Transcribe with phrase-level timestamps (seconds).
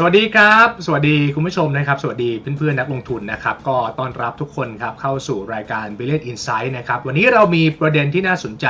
[0.00, 8.66] สวัสดีครับ สวัสดีคุณผู้ชมนะครับ สวัสดีเพื่อนๆนักลงทุนนะครับ ก็ต้อนรับทุกคนครับเข้าสู่รายการ b i l l i o n Insight นะครับ วันนี้เรามีประเด็นที่น่าสนใจ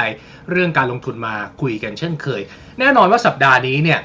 [0.51, 2.43] เรื่องการลงทุนมาคุยกันเช่นเคย
[2.79, 4.01] แน่นอนว่าสัปดาห์นี้เนี่ย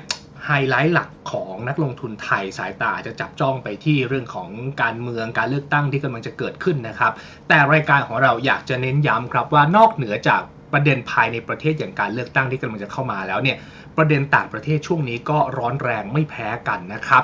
[0.45, 4.49] ไฮไลท์หลักของนักลงทุนไทยสายตาจะจับจ้องไปที่เรื่องของ
[4.81, 7.13] การเมืองการเลือกตั้งที่กำลังจะเกิดขึ้นนะครับ
[7.47, 10.41] แต่รายการของเราอยากจะเน้นย้ำครับว่านอกเหนือจาก
[10.73, 13.57] ประเด็นภายในประเทศอย่างการเลือกตั้งที่กำลังจะเข้ามาแล้วเนี่ย
[13.97, 17.23] ประเด็นต่างประเทศช่วงนี้ก็ร้อนแรงไม่แพ้กันนะครับ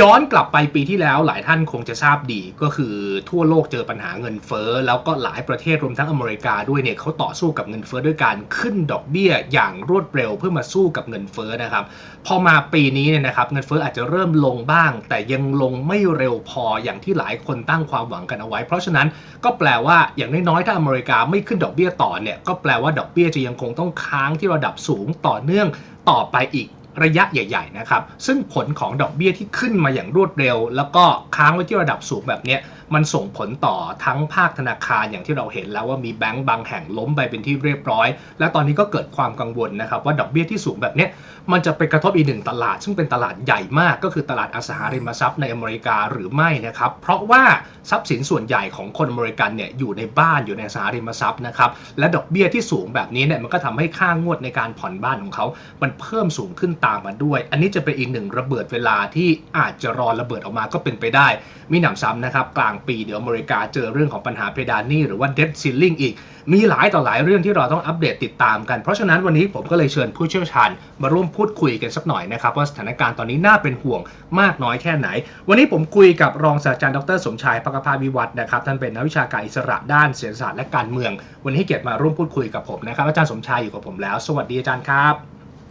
[0.00, 2.94] ย้อนกลับไปปีที่แล้วหลายท่านคงจะทราบดีก็คือ
[3.30, 11.84] ทั่วโลกเจอปัญหาเงินเฟ้อ แล้วก็หลายประเทศรวมทั้งอเมริกาด้วยเนี่ยเขาต่อสู้กับเงินเฟ้อด้วยการขึ้นดอกเบี้ยอย่างรวดเร็วเพื่อมาสู้กับเงินเฟ้อนะครับ
[12.26, 19.06] พอมาปีนี้เนี่ยนะครับเงินเฟ้ออาจจะเริ่มลงบ้าง แต่ยังลงไม่เร็วพออย่างที่หลายคนตั้งความหวังกันเอาไว้ เพราะฉะนั้น
[19.44, 25.68] ก็แปลว่าอย่างน้อยๆถ้าอเมริกาไม่ขึ้นดอกเบี้ยต่อเนี่ยก็แปลว่าดอกเบี้ยจะยังคงต้องค้างที่ระดับสูงต่อเนื่อง
[26.10, 26.68] ต่อไปอีก
[27.02, 31.04] ระยะใหญ่ๆนะครับ ซึ่งผลของดอกเบี้ยที่ขึ้นมาอย่างรวดเร็ว แล้วก็
[31.36, 32.60] ค้างไว้ที่ระดับสูงแบบเนี้ย
[32.94, 41.06] มันส่งผลต่อทั้งภาคธนาคารอย่างที่เราเห็นแล้วว่ามีแบงก์บางแห่งล้มไปเป็นที่เรียบร้อย และตอนนี้ก็เกิดความกังวลนะครับว่าดอกเบี้ยที่สูงแบบนี้
[41.52, 47.42] มันจะไปกระทบอีกหนึ่งตลาด ซึ่งเป็นตลาดใหญ่มากก็คือตลาดอสังหาริมทรัพย์ในอเมริกาหรือไม่นะครับเพราะว่า
[47.90, 55.46] ทรัพย์สินส่วนใหญ่ของคนอเมริกันเนี่ยอยู่ในบ้านอยู่ในอสังหาริมทรัพย์นะครับและดอกเบี้ยที่สูงแบบนี้เนี่ยมันก็ทำให้ค่างวดในการผ่อนบ้านของเขา
[55.82, 61.28] มันเพิ่มสูงขึ้นตามมาด้วย อันนี้จะเป็นอีกหนึ่งระเบิดเวลาที่อาจจะรอระเบิดออกมาก็เป็นไปได้
[61.72, 66.14] มีหนำซ้ำนะครับกลางปีเดี๋ยวอเมริกาเจอเรื่องของปัญหาเพดานหนี้หรือว่า debt ceiling อีก
[66.52, 70.70] มีหลายต่อหลายเรื่องที่เราต้องอัปเดตติดตามกัน เพราะฉะนั้นวันนี้ผมก็เลยเชิญผู้เชี่ยวชาญ
[71.02, 74.00] มาร่วมพูดคุยกันสักหน่อยนะครับว่าสถานการณ์ตอนนี้น่าเป็นห่วง
[74.40, 75.08] มากน้อยแค่ไหน
[75.48, 81.12] วันนี้ผมคุยกับรองศาสตราจารย์ดรสมชายปกภาวิวัฒน์นะครับท่านเป็นนักวิชาการอิสระด้านเศรษฐศาสตร์และการเมือง
[81.44, 85.14] วันนี้เกียรติมาร่วมพูดคุยกับผมนะครับอาจารย์สมชายอยู่กับผมแล้ว สวัสดีอาจารย์ครับ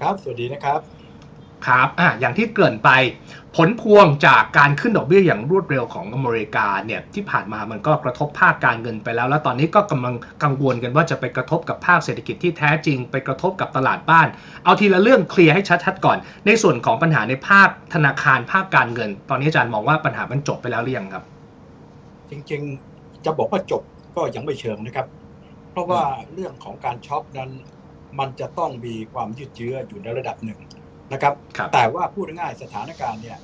[0.01, 0.98] ครับ สวัสดีนะครับ
[1.67, 2.89] ครับอะอย่างที่เกริ่นไป
[3.55, 14.27] ผลพวงจากการขึ้นดอกเบี้ยอย่างรวดเร็วของอเมริกาเนี่ยที่ผ่านมามันก็กระทบภาคการเงินไปแล้ว แล้วตอนนี้ก็กำลังกังวลกันว่าจะไปกระทบกับภาคเศรษฐกิจที่แท้จริง ไปกระทบกับตลาดบ้าน
[14.63, 21.23] เอาทีละเรื่องเคลียร์ให้ชัดๆก่อน ในส่วนของปัญหาในภาคธนาคารภาคการเงิน ตอนนี้อาจารย์มองว่าปัญหามันจบไปแล้วหรือยังครับ
[22.29, 23.81] จริงๆจะบอกว่าจบ
[24.15, 25.07] ก็ยังไม่เชิงนะครับ
[25.71, 26.03] เพราะว่า
[26.33, 27.51] เรื่องของการช็อปนั้น
[28.19, 30.59] มันจะต้องมีความยืดเยื้ออยู่ในระดับหนึ่ง
[31.13, 33.37] นะครับครับแต่ว่าพูดง่ายๆสถานการณ์เนี่ย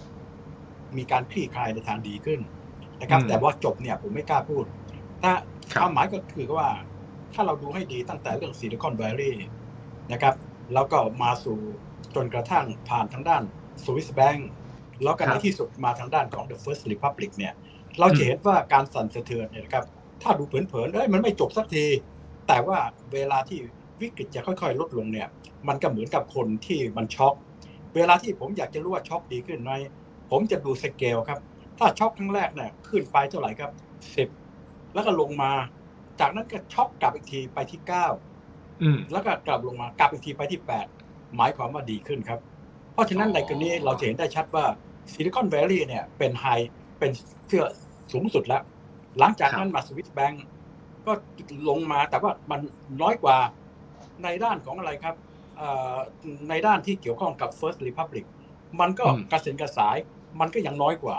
[0.98, 2.40] มีการคลี่คลายในทางดีขึ้น
[3.02, 4.66] นะครับอืมแต่ว่าจบเนี่ยผมไม่กล้าพูด
[5.22, 5.32] ถ้า
[5.72, 6.68] ครับความหมายก็คือว่า
[7.34, 9.38] ถ้าเราดูให้ดีตั้งแต่เรื่องซิลิคอน v วล l ี y
[10.12, 10.36] นะครับ
[10.74, 11.60] แล้วก็มาสู่
[12.16, 13.44] จนกระทั่งผ่านทางด้าน
[13.84, 14.42] สวิสแบง k
[15.04, 17.54] แล้วก็ในที่สุดมาทางด้านของ The First Republic เนี่ย
[18.00, 19.86] เราจะเห็นว่าการสั่นสะเทือนเนี่ยนะครับ
[20.22, 21.86] ถ้าดูเผินๆเอ้ยมันไม่จบสักที
[22.48, 22.78] แต่ว่า
[23.14, 23.60] เวลาที่
[24.02, 25.28] วิกฤตจะค่อยๆ ลดลงเนี่ย
[25.68, 27.34] มันก็เหมือนกับคนที่มันช็อก
[27.96, 29.72] เวลาที่ผมอยากจะรู้ว่าช็อกดีขึ้นไหม
[30.32, 31.40] ผมจะดูสเกลครับ
[31.80, 33.72] ถ้าช็อกครั้งแรกเนี่ยขึ้นไปเท่าไหร่ครับ
[34.16, 34.30] สิบ
[34.94, 35.52] แล้วก็ลงมา
[36.20, 38.08] จากนั้นก็ช็อกกลับอีกทีไปที่เก้า
[38.82, 40.62] อืมแล้วก็กลับลงมากลับอีกทีไปที่
[40.98, 42.40] 8หมายความว่าดีขึ้นครับ
[42.94, 44.66] เพราะฉะนั้นอ๋อในกรณีเราจะเห็นได้ชัดว่า
[45.14, 46.46] ซิลิคอนแวล l ี y เนี่ยเป็นไฮ
[47.00, 47.12] เป็น
[47.48, 47.66] เชื่อ
[48.12, 48.62] สูงสุดแล้ว
[49.20, 50.36] หลังจากนั้นมาสวิตแบง k
[51.06, 51.12] ก็
[51.70, 52.60] ลงมาแต่ว่ามัน
[53.02, 53.38] น้อยกว่า
[54.24, 55.35] ในด้านของอะไรครับเอ่อ
[56.50, 58.26] ในด้านที่เกี่ยวข้องกับ First Republic
[58.80, 59.98] มันก็อืมกระเซ็นกระสาย
[60.40, 61.18] มันก็ยังน้อยกว่า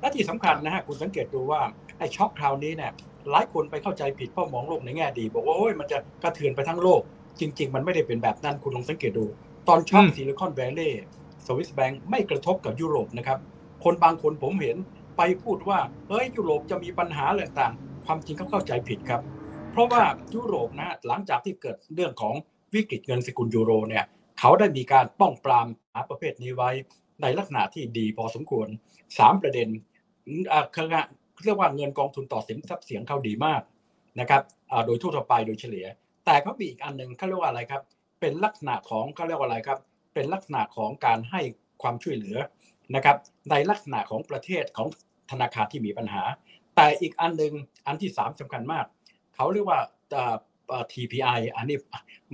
[0.00, 1.60] และที่สำคัญนะฮะคุณสังเกตดูว่า
[1.98, 2.92] ไอ้ช็อคคราวนี้เนี่ย
[3.30, 7.00] หลายคนไปเข้าใจผิดเพราะมองโลกในแง่ดี บอกว่าโอ้ยมันจะกระเทือนไปทั้งโลก
[7.40, 9.24] จริง ๆ มันไม่ได้เป็นแบบนั้นคุณลองสังเกตดู
[9.68, 11.04] ตอนช็อคอืม Silicon Valley
[11.46, 13.38] สวิสแบงก์ไม่กระทบกับยุโรปนะครับ
[13.84, 14.76] คนบางคนผมเห็น
[15.16, 15.78] ไปพูดว่า
[16.08, 19.20] เฮ้ยยุโรปจะมีปัญหาอะไรต่างๆความจริงเขาเข้าใจผิดครับ
[19.72, 20.02] เพราะว่า
[20.34, 22.34] ยุโรปนะฮะหลังจากที่เกิดเรื่องของ
[22.74, 24.04] วิกฤตเงินสกุลยูโรเนี่ย
[24.38, 26.70] เขาได้มีการป้องปรามปัญหาประเภทนี้ไว้
[27.22, 28.68] ในลักษณะที่ดีพอสมควร
[29.18, 29.68] สามประเด็น
[30.52, 30.86] อ่าคือ
[31.44, 33.62] เรียกว่าเงินกองทุนต่อสินทรัพย์เสี่ยงเขาดีมาก
[34.20, 34.42] นะครับ
[34.86, 35.86] โดยทั่วไปโดยเฉลี่ย
[36.26, 37.82] แต่เขามีอีกอันหนึ่งเขาเรียกว่าอะไรครับ
[38.20, 39.78] เป็นลักษณะของเขาเรียกว่าอะไรครับ
[40.14, 41.40] เป็นลักษณะของการให้
[41.82, 42.36] ความช่วยเหลือ
[42.94, 43.16] นะครับ
[43.50, 44.88] ในลักษณะของประเทศของ
[45.30, 46.22] ธนาคารที่มีปัญหา
[46.76, 47.52] แต่อีกอันหนึ่ง
[47.86, 48.84] อันที่สามสำคัญมาก
[49.34, 49.80] เขาเรียกว่า
[50.92, 51.76] TPI อันนี้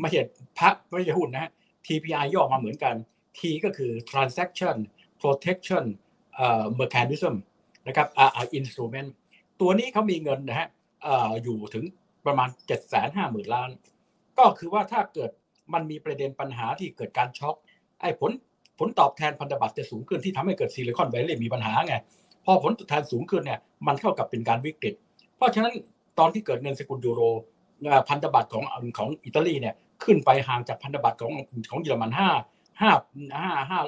[0.01, 0.23] ไม่ใช่
[0.59, 1.51] พักไม่ใช่หุ้นนะ
[1.87, 2.95] TPI ย่อมาเหมือนกัน
[3.39, 4.77] T ก็คือ transaction
[5.21, 5.85] protection
[6.81, 7.35] mechanism
[7.87, 9.09] นะครับอ่าอ่า instrument
[9.61, 10.69] ตัวนี้เขามีเงินนะฮะ
[11.03, 11.85] เอ่อยู่ถึง
[12.27, 13.71] ประมาณ 7 5 0 0 0 0 ล้าน
[14.39, 15.31] ก็คือว่าถ้าเกิด
[15.75, 17.55] มันมีประเด็นปัญหาที่เกิดการช็อค
[18.01, 18.31] ไอ้ผล
[18.79, 21.95] ผลตอบแทนพันธบัตรจะสูงขึ้นที่ทำให้เกิดซิลิคอนแวลลีย์มีปัญหาไง
[22.45, 24.95] พอผลตอบแทนสูงขึ้นเนี่ยมันเข้ากับเป็นการวิกฤต
[25.37, 25.75] เพราะฉะนั้น
[26.19, 27.21] ตอนที่เกิดเงินสกุลยูโร
[28.09, 28.65] พันธบัตรของ
[28.99, 31.33] ของอิตาลีเนี่ยขึ้นไปห่างจากพันธบัตรของ
[31.71, 32.31] ของเยอรมันห้า
[32.81, 32.93] ห้า
[33.43, 33.81] ห้าห้า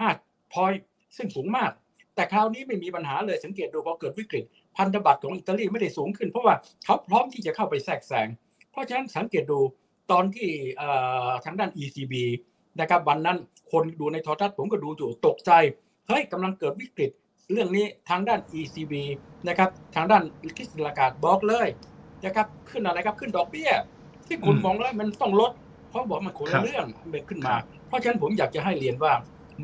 [0.00, 0.08] ห้า
[0.52, 0.72] พอย
[1.16, 1.70] ซึ่งสูงมาก
[2.14, 4.44] แต่คราวนี้ไม่มีปัญหาเลยสังเกตดูพอเกิดวิกฤต
[4.76, 6.54] พันธบัตรของอิตาลีไม่ได้สูงขึ้น เพราะว่า
[6.84, 8.28] เขาพร้อมที่จะเข้าไปแทรกแซง
[8.70, 9.60] เพราะฉะนั้นสังเกตดู
[10.12, 10.48] ตอนที่
[11.44, 12.14] ทางด้าน ECB
[12.80, 13.38] นะครับวันนั้น
[13.72, 15.50] คนดูในโทรทัศน์ผมก็ดูอยู่ตกใจ
[16.08, 17.10] เฮ้ยกำลังเกิดวิกฤต
[17.52, 18.92] เรื่องนี้ทางด้าน ECB
[19.48, 20.22] นะครับทางด้าน
[20.56, 21.68] คริสตลากาศบอกเลย
[22.26, 23.70] นะครับขึ้นอะไรครับขึ้นดอกเบี้ย
[24.26, 25.52] ที่คุณมองแล้วมันต้องลด
[25.90, 27.54] เพราะบอกมันคนละเรื่องมันขึ้นมา
[27.88, 29.12] เพราะฉะนั้นผมอยากจะให้เรียนว่า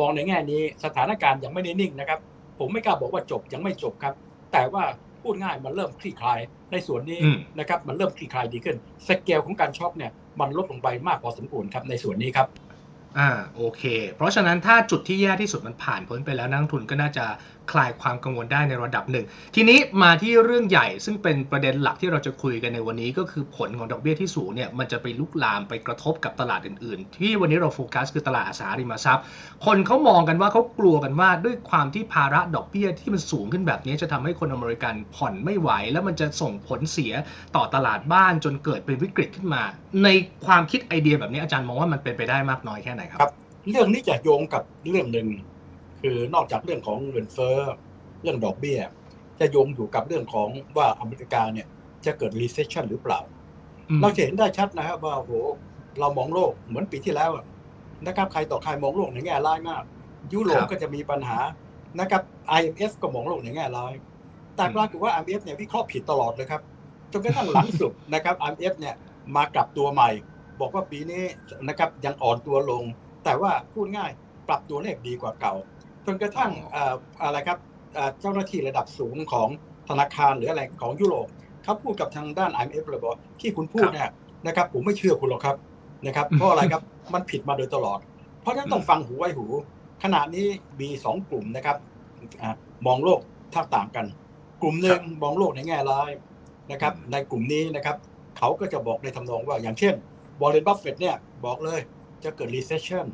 [0.00, 2.18] มองในแง่นี้สถานการณ์ยังไม่ได้นิ่งนะครับ
[2.58, 4.14] ผมไม่กล้าบอกว่าจบยังไม่จบครับ
[4.52, 4.82] แต่ว่า
[5.22, 6.38] พูดง่ายมันเริ่มคลี่คลาย
[6.72, 7.20] ในส่วนนี้
[7.58, 8.76] นะครับมันเริ่มคลี่คลายดีขึ้น
[9.08, 12.46] สเกลของการช็อคเนี่ยมันลดลงไปมากพอสมควรครับในส่วนนี้ครับ
[13.18, 13.82] อ่าโอเค
[14.16, 17.24] เพราะฉะนั้นถ้าจุดที่แย่ที่สุดมันผ่านพ้นไปแล้วนักทุนก็น่าจะ
[17.72, 29.24] คลายความกังวลได้ในระดับหนึ่ง ทีนี้มาที่เรื่องใหญ่ซึ่งเป็นประเด็นหลักที่เราจะคุยกันในวันนี้ก็คือผลของดอกเบี้ยที่สูงเนี่ยมันจะไปลุกลามไปกระทบกับตลาดอื่น ๆ ที่วันนี้เราโฟกัสคือตลาดอสังหาริมทรัพย์
[29.66, 37.12] คนเขามองกันว่าเขากลัวกันว่าด้วยความที่ภาระดอกเบี้ยที่มันสูงขึ้นแบบนี้จะทำให้คนอเมริกันผ่อนไม่ไหว แล้วมันจะส่งผลเสีย
[37.56, 39.62] ต่อตลาดบ้านจนเกิดเป็นวิกฤตขึ้นมา
[40.04, 40.08] ใน
[40.46, 43.30] ความคิดไอเดียแบบนี้อาจารย์มองว่ามันเป็นไปได้มากน้อยแค่ไหนครับ
[43.70, 45.28] เรื่องนี้จะโยงกับเรื่องหนึ่ง
[46.02, 47.56] คือนอกจากเรื่องของเงินเฟ้อ
[48.22, 48.80] เรื่องดอกเบี้ย
[49.40, 51.66] จะโยงอยู่กับเรื่องของว่าอเมริกาเนี่ย
[52.04, 53.20] จะเกิด recession หรือเปล่า
[54.00, 55.32] เราเห็นได้ชัดนะครับว่าโห
[56.00, 57.30] เรามองโลกเหมือนปีที่แล้ว
[58.06, 59.82] นะครับใครต่อใครมองโลกในแง่ร้ายมาก
[60.32, 61.38] ยุโรปก็จะมีปัญหา
[62.00, 62.22] นะครับ
[62.58, 63.92] IMF ก็มองโลกในแง่ร้าย
[64.56, 66.62] แต่ปรากฏว่า IMF เนี่ยวิเคราะห์ผิดตลอดเลยครับ
[67.12, 68.94] จนกระทั่งหลังสุดนะครับ IMF เนี่ย
[69.36, 70.10] มากลับตัวใหม่
[70.60, 71.24] บอกว่าปีนี้
[71.68, 72.84] นะครับยังอ่อนตัวลง
[73.24, 74.10] แต่ว่าพูดง่าย
[74.48, 75.54] ปรับตัวเลขดีกว่าเก่า
[76.06, 76.50] จนกระทั่ง
[77.22, 77.58] อะไรครับ
[78.20, 79.48] เจ้าหน้าที่ระดับสูงของ
[79.88, 81.28] ธนาคารหรืออะไรของยุโรป
[81.64, 84.10] เขาพูดกับทางด้าน IMF เลยบอกที่คุณพูดเนี่ย
[84.46, 85.56] นะครับ ผมไม่เชื่อคุณหรอกครับ
[86.06, 86.82] นะครับ เพราะอะไรครับ
[87.14, 87.98] มันผิดมาโดยตลอด
[88.40, 89.46] เพราะฉะนั้นต้องฟังหูไว้หู
[90.02, 90.46] ขณะนี้
[90.80, 91.76] มีสองกลุ่มนะครับ
[92.86, 93.20] มองโลก
[93.54, 94.06] ท่าต่างกัน
[94.62, 96.10] กลุ่มหนึ่งมองโลกในแง่ร้าย
[96.72, 97.96] นะครับ ในกลุ่มนี้นะครับ
[98.38, 99.94] เขาก็จะบอกในทำนองว่าอย่างเช่น
[100.40, 101.80] Warren Buffett เนี่ยบอกเลย
[102.24, 103.06] จะเกิด recession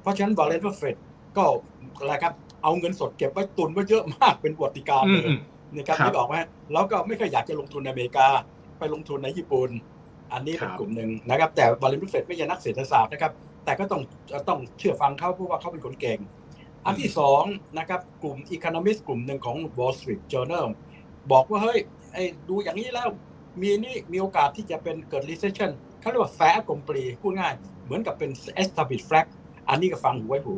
[0.00, 0.96] เพราะฉะนั้น Warren Buffett
[1.38, 1.44] ก็
[1.98, 5.30] อะไรครับเอาเงินสดเก็บไว้ตุนไว้เยอะมากเป็นประวัติการณ์เลย
[5.76, 6.34] นะครับไม่บอกไหม
[6.72, 8.26] แล้วก็ไม่เคยอยากจะลงทุนในอเมริกา
[8.78, 9.70] ไปลงทุนในญี่ปุ่น
[10.32, 13.32] อันนี้เป็นกลุ่มหนึ่งนะครับ แต่วาร์เรนบุฟเฟตไม่ใช่นักเศรษฐศาสตร์นะครับ
[13.64, 14.00] แต่ก็ต้อง
[14.48, 16.18] ต้องเชื่อฟังเขาเพราะว่าเขาเป็นคนเก่ง
[16.84, 17.42] อันที่สอง
[17.78, 20.66] นะครับกลุ่มอีคอนมิสกลุ่มหนึ่งของ Wall Street Journal
[21.32, 21.78] บอกว่าเฮ้ย
[22.12, 23.08] ไอ้ดูอย่างนี้แล้ว
[23.60, 25.70] มีนี่มีโอกาสที่จะเป็นเกิด recession
[26.00, 27.54] เขาเรียกว่าแฟร์กลมปรีพูดง่าย
[27.84, 28.30] เหมือนกับเป็น
[28.62, 29.26] establish flag
[29.68, 30.56] อันนี้ก็ฟังหูไว้หู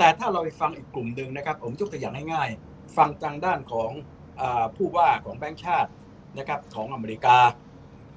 [0.00, 3.90] แต่ถ้าเราไปฟังอีกกลุ่มหนึ่งนะครับ ผมยกตัวอย่างง่ายๆ ฟังทางด้านของ
[4.76, 5.90] ผู้ว่าของแบงก์ชาติ
[6.38, 7.38] นะครับของอเมริกา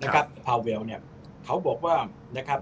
[0.04, 1.02] นะครับพาวเวลเนี่ย
[1.46, 1.96] เขาบอกว่า
[2.38, 2.60] นะครับ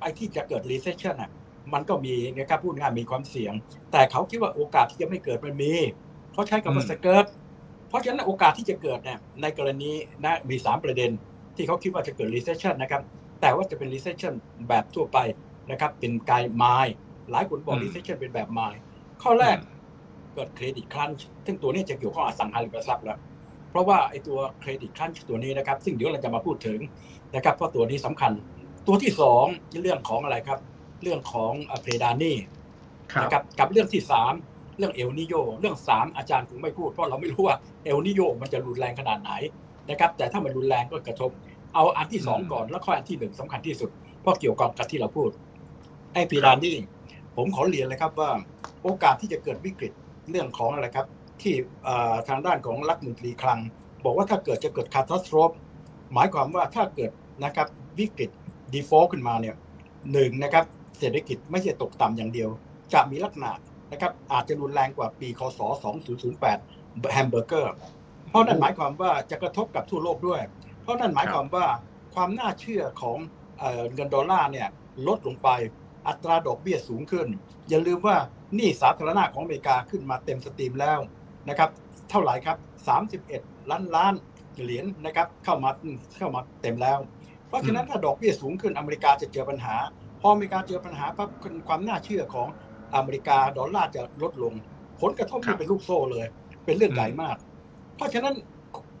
[0.00, 1.30] ไอ้ที่จะเกิด recession อะ
[1.72, 3.52] มันก็มีนะครับพูดง่ายมีความเสี่ยง
[3.92, 5.72] แต่เขาคิดว่าโอกาสที่จะไม่เกิดมันมี
[6.32, 7.26] เขาใช้คำว่า skirt
[7.88, 9.90] เพราะฉะนั้นโอกาสที่จะเกิดเนี่ยในกรณี
[10.24, 11.10] นะมี 3 ประเด็น
[11.56, 13.02] ที่เขาคิดว่าจะเกิด recession นะครับ
[13.40, 14.34] แต่ว่าจะเป็น recession
[14.68, 15.18] แบบทั่วไป
[15.70, 16.76] นะครับเป็นกายไม้
[17.30, 18.68] หลายคนบอก recession เป็นแบบไม้
[19.22, 19.56] ข้อแรก
[20.34, 23.18] เกิดเครดิตครันช์ซึ่งตัวนี้จะเกี่ยวข้องอสังหาริมทรัพย์แล้ว
[23.70, 26.78] เพราะว่าไอ้ตัวเครดิตครันช์ตัวนี้นะครับ ซึ่งเดี๋ยวเราจะมาพูดถึง
[27.34, 28.32] นะครับเพราะตัวนี้สำคัญ
[28.86, 29.44] ตัวที่สอง
[29.82, 30.58] เรื่องของอะไรครับ
[31.02, 31.52] เรื่องของ
[31.82, 32.38] เพดานนี่
[33.22, 34.32] นะครับกับเรื่องที่สาม
[34.78, 39.32] เรื่องเอลนิโยเรื่องสามอาจารย์คงไม่พูดเพราะเราไม่รู้ว่าเอลนิโยมันจะรุนแรงขนาดไหน
[39.90, 41.30] นะครับ แต่ถ้ามันรุนแรงก็กระทบ
[41.74, 45.30] เอาอันที่สองก่อนแล้วค่อยอันที่หนึ่งสำคัญที่สุดเพราะเกี่ยวกับกับที่เราพูด
[46.12, 46.76] ไอ้เพดานหนี้
[47.36, 48.30] ผมขอเรียนเลยครับว่า
[48.82, 49.92] โอกาสที่จะเกิดวิกฤต
[50.30, 51.06] เรื่องของอะไรครับ
[51.42, 51.54] ที่
[52.28, 53.60] ทางด้านของรัฐมนตรีคลัง
[54.04, 55.50] บอกว่าถ้าเกิดจะเกิด catastrophe
[56.12, 57.10] หมายความว่าถ้าเกิด
[57.44, 58.30] นะครับวิกฤต
[58.72, 59.56] default ขึ้นมาเนี่ย
[60.12, 60.64] หนึ่งนะครับ
[60.98, 62.48] เศรษฐกิจไม่ใช่ตกต่ำอย่างเดียว
[62.94, 63.52] จะมีลักษณะ
[63.92, 65.60] นะครับอาจจะรุนแรงกว่าปีคศ
[66.34, 67.74] 2008 แฮมเบอร์เกอร์
[68.30, 70.40] เพราะนั่นหมายความว่าจะกระทบกับทั่วโลกด้วย
[70.82, 71.66] เพราะนั่นหมายความว่า
[72.14, 73.18] ความน่าเชื่อของ
[73.94, 74.68] เงินดอลลาร์เนี่ย
[75.06, 75.48] ลดลงไป
[76.08, 77.26] อัตราดอกเบี้ยสูงขึ้น
[77.68, 78.16] อย่าลืมว่า
[78.58, 80.98] หนี้สาธารณะของอเมริกาขึ้นมาเต็ม stream แล้ว
[81.48, 81.70] นะครับ
[82.10, 82.56] เท่าไหร่ครับ
[83.14, 84.14] 31 ล้านล้าน
[84.62, 85.70] เหรียญนะครับเข้ามา
[86.18, 86.98] เข้ามาเต็มแล้ว
[87.48, 89.74] เพราะฉะนั้นถ้าดอกเบี้ยสูงขึ้นอเมริกาจะเจอปัญหา
[90.20, 91.28] พออเมริกาเจอปัญหาปั๊บ
[91.68, 92.48] ความน่าเชื่อของ
[92.94, 94.54] อเมริกาดอลลาร์จะลดลง
[95.00, 96.26] ผลกระทบที่เป็นลูกโซ่เลย
[96.64, 97.36] เป็นเรื่องใหญ่มาก
[97.96, 98.34] เพราะฉะนั้น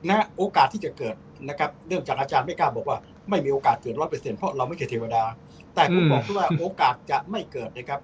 [0.08, 1.14] นะโอกาสที่จะเกิด
[1.48, 2.98] นะครับเนื่องจากอาจารย์ไม่กล้าบอกว่า
[3.30, 5.24] ไม่มีโอกาสเกิดร้อยเปอร์เซ็นต์เพราะเราไม่ใช่เทวดา
[5.74, 8.00] แต่ผมบอกว่าโอกาสจะไม่เกิดนะครับ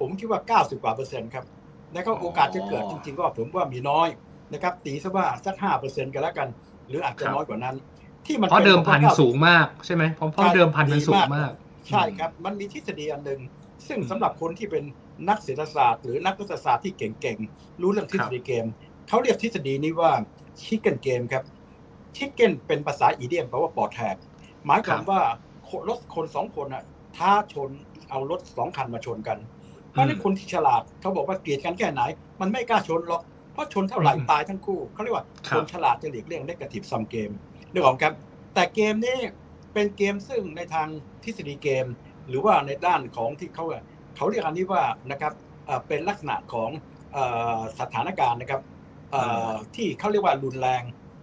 [0.00, 1.44] ผมคิดว่าเก้าสิบกว่าเปอร์เซ็นต์ครับ
[1.94, 4.08] นะครับโอกาสจะเกิดจริงๆก็ผมว่ามีน้อย
[4.52, 6.48] นะครับ ตีซะว่าสักห้าเปอร์เซ็นต์กันแล้วกัน
[6.88, 7.76] หรืออาจจะน้อยกว่านั้น
[8.26, 11.50] ที่มันเพราะเดิมพันสูงมากใช่ไหมเพราะเดิมพันมันสูงมาก
[11.88, 13.40] ใช่ครับ มันมีทฤษฎีอันหนึ่ง
[13.88, 14.84] ซึ่งสำหรับคนที่เป็น
[15.28, 18.66] นักเศรษฐศาสตร์ หรือนักรัฐศาสตร์ที่เก่งๆรู้เรื่องทฤษฎีเกม
[19.08, 20.12] เขาเรียกทฤษฎีนี้ว่า
[20.62, 21.44] ชิคเก้นเกมครับ
[22.16, 24.16] ชิคเก้นเป็นภาษาอีเดียมแปลว่าปอดแทก
[24.66, 25.20] หมายความว่า
[25.88, 26.84] รถคนสองคนอะ
[27.16, 27.70] ท้าชน
[28.10, 29.38] เอารถสองคันมาชนกัน
[29.90, 32.02] เพราะนั้นคนที่ฉลาดเขาบอกว่าเกลียดกันแค่ไหน
[32.40, 37.30] มันไม่กล้าชนหรอกเพราะชนเท่าไหร่ตายทั้งคู่เขาเรียกว่าคนฉลาดจะหลีกเลี่ยงได้กระติบซัมเกม
[37.70, 38.12] เรื่องของครับ
[38.54, 39.18] แต่เกมนี้
[39.72, 40.88] เป็นเกมซึ่งในทาง
[41.24, 41.86] ทฤษฎีเกม
[42.28, 43.64] หรือว่าในด้านของที่เขา
[44.16, 45.32] เขาเรียกอันนี้ว่านะครับ
[45.88, 46.70] เป็นลักษณะของ
[47.80, 48.62] สถานการณ์นะครับ
[49.74, 50.82] ที่เขาเรียกว่ารุนแรง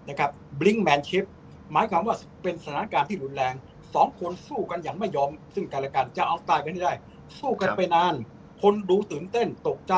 [0.09, 1.25] นะครับ brinkmanship
[1.73, 3.53] หมายความว่าเป็นสถานการณ์ที่รุนแรง
[3.93, 6.93] สองคนสู้กันอย่างไม่ยอม ซึ่งกันและกันจะเอาตายกันให้ได้
[7.39, 8.13] สู้กันไปนาน
[8.61, 9.93] คนดูตื่นเต้นตกใจ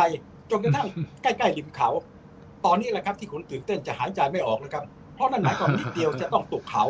[0.51, 0.87] จนกระทั่ง
[1.23, 1.89] ใกล้ๆริมเขา
[2.65, 4.83] ตอนนี้แหละครับที่คนตื่นเต้นจะหายใจไม่ออกนะครับ
[5.15, 6.85] เพราะนั่นหมายความนิดเดียวจะต้องตกเขา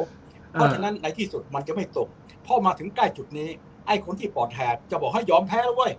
[0.52, 2.08] เพราะฉะนั้นในที่สุดมันจะไม่ตก
[2.46, 3.50] พอมาถึงใกล้จุดนี้
[3.88, 5.92] ไอ้คนที่ปลอดแหกจะบอกให้ยอมแพ้แล้วเว้ย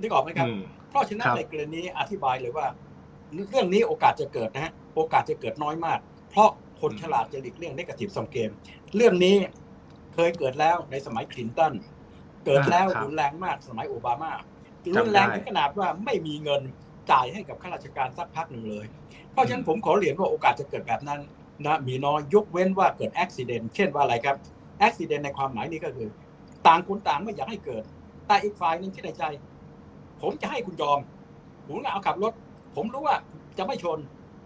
[0.00, 0.48] นึกออกไหมครับ
[0.90, 2.66] เพราะฉะนั้นในกรณีอธิบายเลยว่า
[3.50, 5.98] เรื่องนี้โอกาสจะเกิดนะฮะโอกาสจะเกิดน้อยมาก
[6.30, 6.48] เพราะ
[6.80, 8.50] คนฉลาดจะหลีกเลี่ยงได้กระติบซัมเกม
[8.96, 9.36] เรื่องนี้
[10.14, 11.72] เคยเกิดแล้วในสมัยคลินตัน
[12.44, 14.32] เกิดแล้วรุนแรงมากสมัยโอบามา
[14.96, 16.62] รุนแรงถึงขนาดว่าไม่มีเงิน
[17.10, 18.86] จ่ายให้กับข้าราชการสักพักหนึ่งเลย
[19.32, 21.20] เพราะฉะนั้นผมขอเรียนว่าโอกาสจะเกิดแบบนั้น
[21.66, 24.36] นะมีน้อยยกเว้นว่าเกิดอุบิเหตุเช่นว่าอะไรครับ
[24.80, 26.08] อุบิเหตุในความหมายนี้ก็คือ
[26.66, 27.82] ต่างคนต่างไม่อยากให้เกิด
[28.26, 29.24] แต่อีกฝ่ายหนึ่งที่ในใจ
[30.20, 30.98] ผมจะให้คุณยอม
[31.68, 32.32] ผมเอาขับรถ
[32.76, 33.16] ผมรู้ว่า
[33.58, 33.98] จะไม่ชน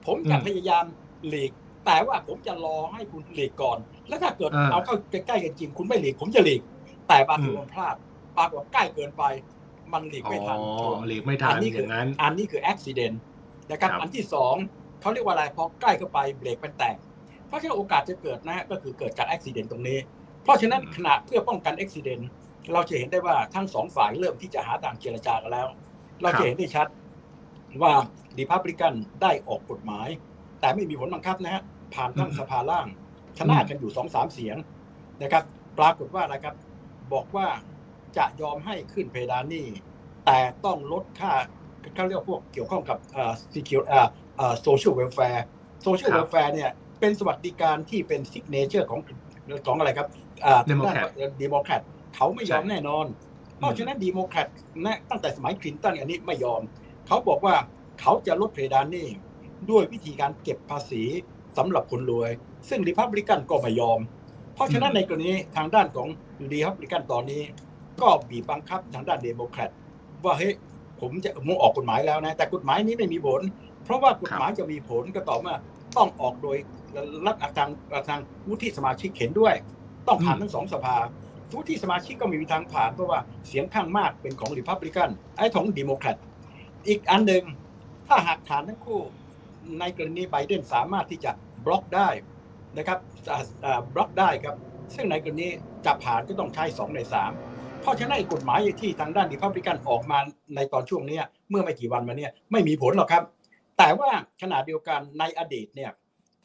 [0.06, 0.84] ผมจะพยายาม
[1.28, 1.52] หลีก
[1.86, 6.62] แต่ว่าผมจะรอให้คุณหลีกก่อน แล้วถ้าเกิดเอาเข้าใกล้ๆกันจริง คุณไม่หลีกผมจะหลีก
[7.08, 7.94] แต่บางทีผมพลาด
[8.36, 9.22] ปรากฏใกล้เกินไป
[9.92, 10.58] มันหลีกไม่ทัน
[11.08, 11.86] หลีกไม่ทันอันนี้คือ
[12.22, 13.16] อันนี้คืออุบิเหตุ
[13.70, 14.54] นะครับ อันที่สอง
[15.00, 16.96] เขาเรียกว่าอะไรพอใกล้เข้าไปเบรกมันแตก
[17.46, 19.98] เพราะฉะนั้นโอกาสจะเกิดนะก็คือเกิดจากอุบิเหตุตรงนี้
[20.42, 22.24] เพราะฉะนั้นขณะเพื่อป้องกันอุบิเหตุ
[22.72, 25.66] เราจะเห็นได้ว่าทั้งสองฝ่ายเริ่มที่จะหาทางเจรจากันแล้ว
[26.22, 26.86] เราจะเห็นได้ชัด
[27.82, 27.92] ว่า
[28.38, 30.08] ดีพับลิกันได้ออกกฎหมาย
[30.60, 31.62] แต่ไม่มีผลบังคับนะฮะ
[31.94, 32.86] ผ่านทั้งสภาล่าง
[33.38, 34.56] ชนะกันอยู่สองสามเสียง
[35.22, 35.44] นะครับ
[35.78, 36.54] ปรากฏว่าอะไรครับ
[37.12, 37.46] บอกว่า
[38.16, 39.66] จะยอมให้ขึ้นเพดานหนี้
[40.26, 41.32] แต่ต้องลดค่า
[41.94, 44.06] เขาเรียกพวกเกี่ยวข้องกับอ่า secu อ่า
[44.40, 49.00] อ่า social welfare social welfare เนี่ยเป็นสวัสดิการที่เป็น signature ของ
[49.66, 50.08] ของอะไรครับ
[50.44, 51.10] อ่าเดโมแครต
[51.40, 51.82] เดโมแครต
[52.14, 53.06] เขาไม่ยอมแน่นอน
[53.58, 54.48] เพราะฉะนั้นเดโมแครต
[54.84, 56.60] นะตั้งแต่สมัยคลินตันอันนี้ไม่ยอม
[57.06, 57.54] เขาบอกว่า
[58.00, 59.08] เขาจะลดเพดานหนี้
[59.70, 61.02] ด้วยวิธีการเก็บภาษี
[61.58, 62.30] สำหรับคนรวย
[62.68, 64.00] ซึ่งริพับลิกันก็ไม่ยอม
[64.54, 66.08] เพราะฉะนั้นในกรณีทางด้านของ
[66.52, 67.42] ริพับลิกันตอนนี้
[68.00, 69.70] ก็บีบบังคับทางด้านเดโมแครต
[70.24, 70.52] ว่าเฮ้ย
[71.00, 73.40] ผมจะมงออกกฎหมายแล้วนะ แต่กฎหมายนี้ไม่มีผล
[73.84, 75.56] เพราะว่ากฎหมายจะมีผลก็ต่อเมื่อ
[75.96, 76.56] ต้องออกโดย
[77.26, 77.70] รัฐทาง
[78.08, 79.54] ทางวุฒิสมาชิกเห็นด้วย
[80.08, 80.96] ต้องผ่านทั้งสองสภา
[81.54, 86.16] วุฒิสมาชิกก็มีทางผ่านเพราะว่าเสียงข้างมากเป็นของริพับลิกันไอ้ของเดโมแครต
[86.88, 87.44] อีกอันหนึ่ง
[88.08, 89.00] ถ้าหากผ่านทั้งคู่
[89.80, 91.30] ในกรณีไบเดนสามารถที่จะ
[91.64, 92.08] บล็อกได้
[92.78, 92.98] นะครับ
[93.94, 94.56] บล็อกได้ครับ
[94.94, 95.48] ซึ่งในกรณี
[95.86, 97.00] จะผ่านก็ต้องใช้ 2 ใน
[97.40, 100.18] 3 เพราะฉะนั้นกฎหมายที่ทางด้านริพับลิกันออกมา
[100.56, 101.18] ในตอนช่วงนี้
[101.50, 103.22] เมื่อไม่กี่วันมาเนี่ยไม่มีผลหรอกครับ
[103.78, 104.10] แต่ว่า
[104.42, 105.90] ขณะเดียวกันในอดีตเนี่ย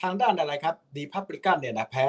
[0.02, 2.08] ทางด้านอะไรครับดีพับลิกันเนี่ยนะแพ้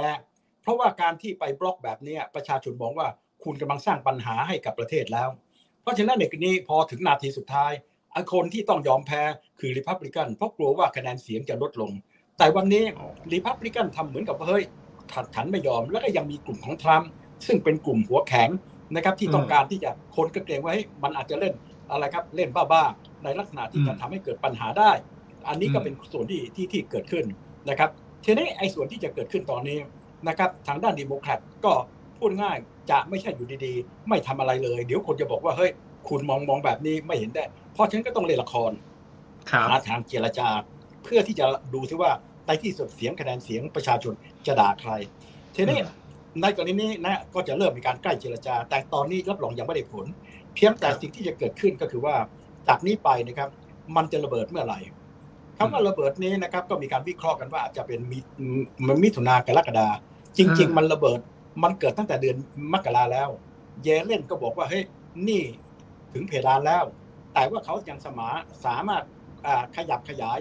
[0.63, 3.09] เพราะว่าการที่ไปบล็อกแบบนี้ประชาชนมองว่า
[3.45, 5.29] คุณกำลังสร้างปัญหาให้กับประเทศแล้ว
[5.83, 7.73] เพราะฉะนั้นในกรณีพอถึงนาทีสุดท้าย
[8.33, 9.23] คนที่ต้องยอมแพ้
[9.61, 11.93] คือริพับลิกันเพราะกลัวว่าคะแนนเสียงจะลดลง
[12.39, 12.85] แต่วันนี้
[13.33, 14.65] ริพับลิกันทำเหมือนกับเฮ้ย
[15.13, 17.11] ถัดถันไม่ยอม แล้วก็ยังมีกลุ่มของทรัมป์
[17.47, 18.49] ซึ่งเป็นกลุ่มหัวแข็ง
[18.95, 21.55] นะครับที่ต้องการที่จะคนก็เกรงว่าเฮ้ยมันอาจจะเล่น
[21.91, 24.91] อะไรครับเล่นบ้าๆในลักษณะที่จะทำให้เกิดปัญหาได้
[25.49, 27.25] อันนี้ก็เป็นส่วนที่ที่ที่เกิดขึ้น
[27.69, 27.91] นะครับ
[28.25, 29.79] ทีนี้ไอ้ส่วนที่จะเกิดขึ้นตอนนี้
[30.29, 31.73] นะครับทางด้านดีโมแครตก็
[32.19, 32.57] พูดง่าย
[32.91, 35.71] จะไม่ใช่อยู่ดีๆ ไม่ทำอะไรเลย เดี๋ยวคนจะบอกว่าเฮ้ย
[36.09, 38.73] คุณมองมองแบบนี้ไม่เห็นได้ เพราะฉะนั้นก็ต้องเล่นละคร
[39.53, 40.49] หาทางเจรจา
[41.05, 41.45] เพื่อที่จะ
[41.75, 42.11] ดูซิว่า
[42.47, 44.13] ในที่สุดเสียงคะแนนเสียงประชาชน
[44.47, 44.93] จะด่าใคร
[45.55, 45.79] ทีนี้
[46.43, 50.07] ในกรณีนี้นะก็จะเริ่มมีการใกล้เจรจา แต่ตอนนี้รับรองยังไม่ได้ผล
[50.55, 52.15] เพียงแต่สิ่งที่จะเกิดขึ้นก็คือว่า
[52.69, 53.49] จากนี้ไปนะครับ
[53.97, 54.81] มันจะระเบิดเมื่อไหร่
[55.59, 58.19] คำว่าระเบิดนี้นะครับ ก็มีการวิเคราะห์กันว่าอาจจะเป็นมี
[58.87, 59.89] มันมิถุนากรกฎา
[60.39, 61.19] จริง ๆ มันระเบิด
[61.63, 62.37] มันเกิดตั้งแต่เดือน
[62.73, 63.29] มกราแล้ว
[63.83, 64.85] เยเลนก็บอกว่าเฮ้ย
[65.29, 65.43] นี่
[66.15, 66.85] ถึงเพดานแล้ว
[67.35, 68.29] แต่ว่าเขายังสมา
[68.65, 69.05] สามารถ
[69.77, 70.39] ขยับขยาย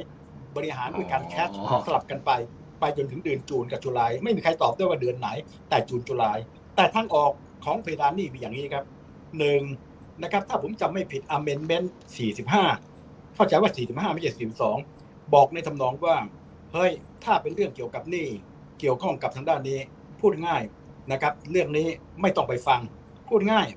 [0.56, 1.50] บริหารด้วยการแคช
[1.86, 2.32] สลับกันไป
[2.80, 5.30] ไปจนถึงเดือนจูนกับจุลายไม่มีใครตอบได้ว่าเดือนไหน
[5.70, 6.38] แต่จูนจุลาย
[6.75, 7.32] แต่ทางออก
[7.65, 8.86] ของเพดานนี่มีอย่างนี้ครับ
[9.38, 9.62] หนึ่ง
[10.22, 11.88] นะครับ ถ้าผมจำไม่ผิด Amendment
[12.62, 14.32] 45 เข้าใจว่า 45 ไม่ใช่
[14.82, 16.18] 42 บอกในทำนองว่า
[16.74, 16.92] เฮ้ย
[17.24, 18.27] ถ้าเป็นเรื่องเกี่ยวกับนี่
[18.80, 19.80] เกี่ยวข้องกับทางด้านนี้
[20.20, 20.62] พูดง่าย
[21.12, 21.88] นะครับ เรื่องนี้
[22.22, 22.82] ไม่ต้องไปฟัง
[23.30, 23.68] พูดง่าย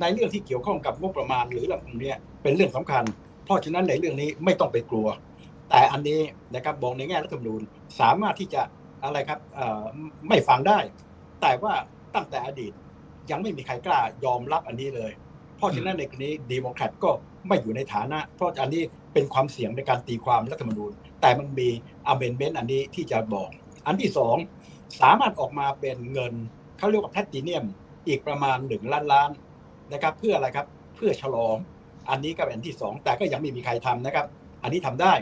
[0.00, 3.04] ในเรื่องที่เกี่ยวข้องกับงบประมาณหรือเรื่องพวกนี้เป็นเรื่องสำคัญ
[3.44, 5.06] เพราะฉะนั้นในเรื่องนี้ไม่ต้องไปกลัว
[5.70, 6.20] แต่อันนี้
[6.54, 7.60] นะครับมองในแง่รัฐธรรมนูญ
[8.00, 8.62] สามารถที่จะ
[9.04, 9.38] อะไรครับ
[10.28, 10.78] ไม่ฟังได้
[11.42, 11.74] แต่ว่า
[12.14, 12.72] ตั้งแต่อดีต
[13.30, 15.12] ยังไม่มีใครกล้ายอมรับอันนี้เลย
[15.56, 17.10] เพราะฉะนั้นในกรณีดีโมแครตก็
[17.48, 18.82] ไม่อยู่ในฐานะ เพราะอันนี้
[19.12, 21.68] เป็นความเสี่ยงในการตีความรัฐธรรมนูญ แต่มันมี
[22.06, 23.50] อเมนเมนต์อันนี้ที่จะบอก
[23.86, 24.36] อันที่สอง
[25.00, 26.32] สามารถออกมาเป็นเงิน
[26.78, 27.64] เขาเรียกว่าแพตติเนียม
[28.08, 29.30] อีกประมาณหนึ่งล้านล้าน
[29.94, 31.56] นะครับ เพื่ออะไรครับเพื่อฉลอง
[32.10, 34.26] อันนี้ก็เป็นที่สองแต่ก็ยังไม่มีใครทำนะครับ
[34.62, 35.12] อันนี้ทำได้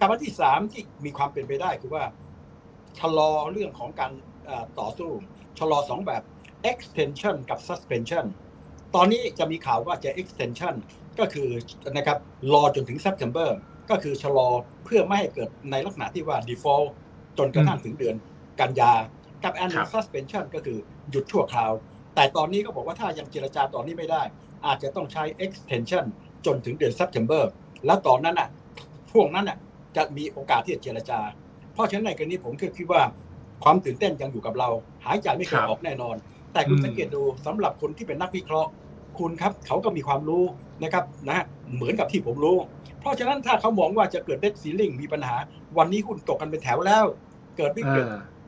[0.00, 2.04] กับอันที่สามที่มีความเป็นไปได้คือว่า
[2.98, 4.12] ชะลอเรื่องของการ
[4.80, 5.10] ต่อสู้
[5.58, 6.22] ชะลอสองแบบ
[6.70, 8.26] extension กับ suspension
[8.94, 10.74] ตอนนี้จะมีข่าวว่าจะ extension
[11.18, 11.48] ก็คือ
[11.96, 12.18] นะครับ
[12.52, 13.48] รอจนถึง September
[13.90, 14.48] ก็คือชะลอ
[14.84, 16.86] เพื่อไม่ให้เกิดในลักษณะที่ว่า default
[17.38, 18.16] จนกระทั่งถึงเดือน
[18.60, 18.92] กันยา
[19.44, 20.78] กับ a n n suspension ก็คือ
[21.10, 21.72] หยุดชั่วคราว
[22.16, 24.22] แต่ตอนนี้ก็บอกว่าถ้ายังเจรจาตอนนี้ไม่ได้
[24.66, 26.04] อาจจะต้องใช้ extension
[26.46, 27.42] จนถึงเดือน September
[27.86, 28.48] แล้วตอนนั้นอะ
[29.10, 29.58] ช่วงนั้นอะ
[29.96, 31.20] จะมีโอกาสที่จะเจรจา
[31.72, 33.02] เพราะฉะนั้นในกรณีผมคิดว่า
[33.64, 34.68] ความตื่นเต้นยังอยู่กับเรา
[35.04, 36.16] หายใจไม่เคยออกแน่นอน
[36.52, 38.70] แต่คุณสังเกตดูสำหรับคนที่เป็นนักวิเคราะห์
[39.18, 40.44] คุณครับเขาก็มีความรู้
[40.82, 41.44] นะครับนะ
[41.74, 42.56] เหมือนกับที่ผมรู้
[43.00, 45.36] เพราะฉะนั้นถ้าเขามองว่าจะเกิดเด็ดซีลิงมีปัญหา
[45.78, 47.04] วันนี้คุณตกกันเป็นแถวแล้ว
[47.56, 48.06] เกิดวิกฤต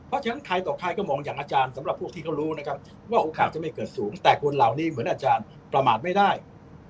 [0.09, 2.77] เพราะฉะนั้นใครต่อใครก็มองอย่างอาจารย์สำหรับพวกที่เขารู้นะครับ
[3.11, 6.29] ว่าโอกาสจะไม่เกิดสูง แต่คนเหล่านี้เหมือนอาจารย์ประมาทไม่ได้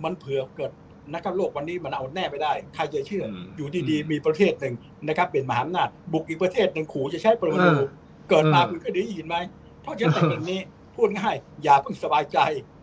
[0.04, 0.72] มันเผื่อเกิด
[1.14, 3.24] นะครับโลกวันนี้มันเอาแน่ไม่ได้ ใครจะเชื่อ
[3.56, 4.76] อยู่ดีๆมีประเทศหนึ่ง
[5.08, 7.76] นะครับ เป็นมหาอำนาจบุกอีกประเทศหนึ่งขู่จะใช้ปรมาณู
[8.30, 9.36] เกิดมาคุณก็ได้ยินไหม
[9.82, 10.60] เพราะฉะนั้นในนี้
[10.96, 12.40] พูดง่ายอย่าเพิ่งสบายใจ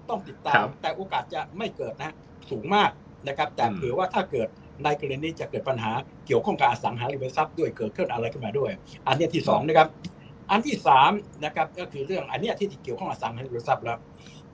[0.09, 2.15] ต้องติดตาม แต่โอกาสจะไม่เกิดนะ
[2.51, 2.91] สูงมาก
[3.29, 4.49] นะครับ แต่เผื่อว่าถ้าเกิด
[4.85, 5.93] ในกรณีจะเกิดปัญหา
[6.27, 8.71] เกี่ยวข้องกับอสังหาริมทรัพย์ด้วยเกิดขึ้นอะไรขึ้นมาด้วย
[9.07, 9.89] อันนี้ที่สองนะครับ
[10.51, 11.11] อันที่สาม
[11.45, 13.99] นะครับก็คือเรื่องอันนี้ที่เกี่ยวข้องกับอสังหาริมทรัพย์แล้ว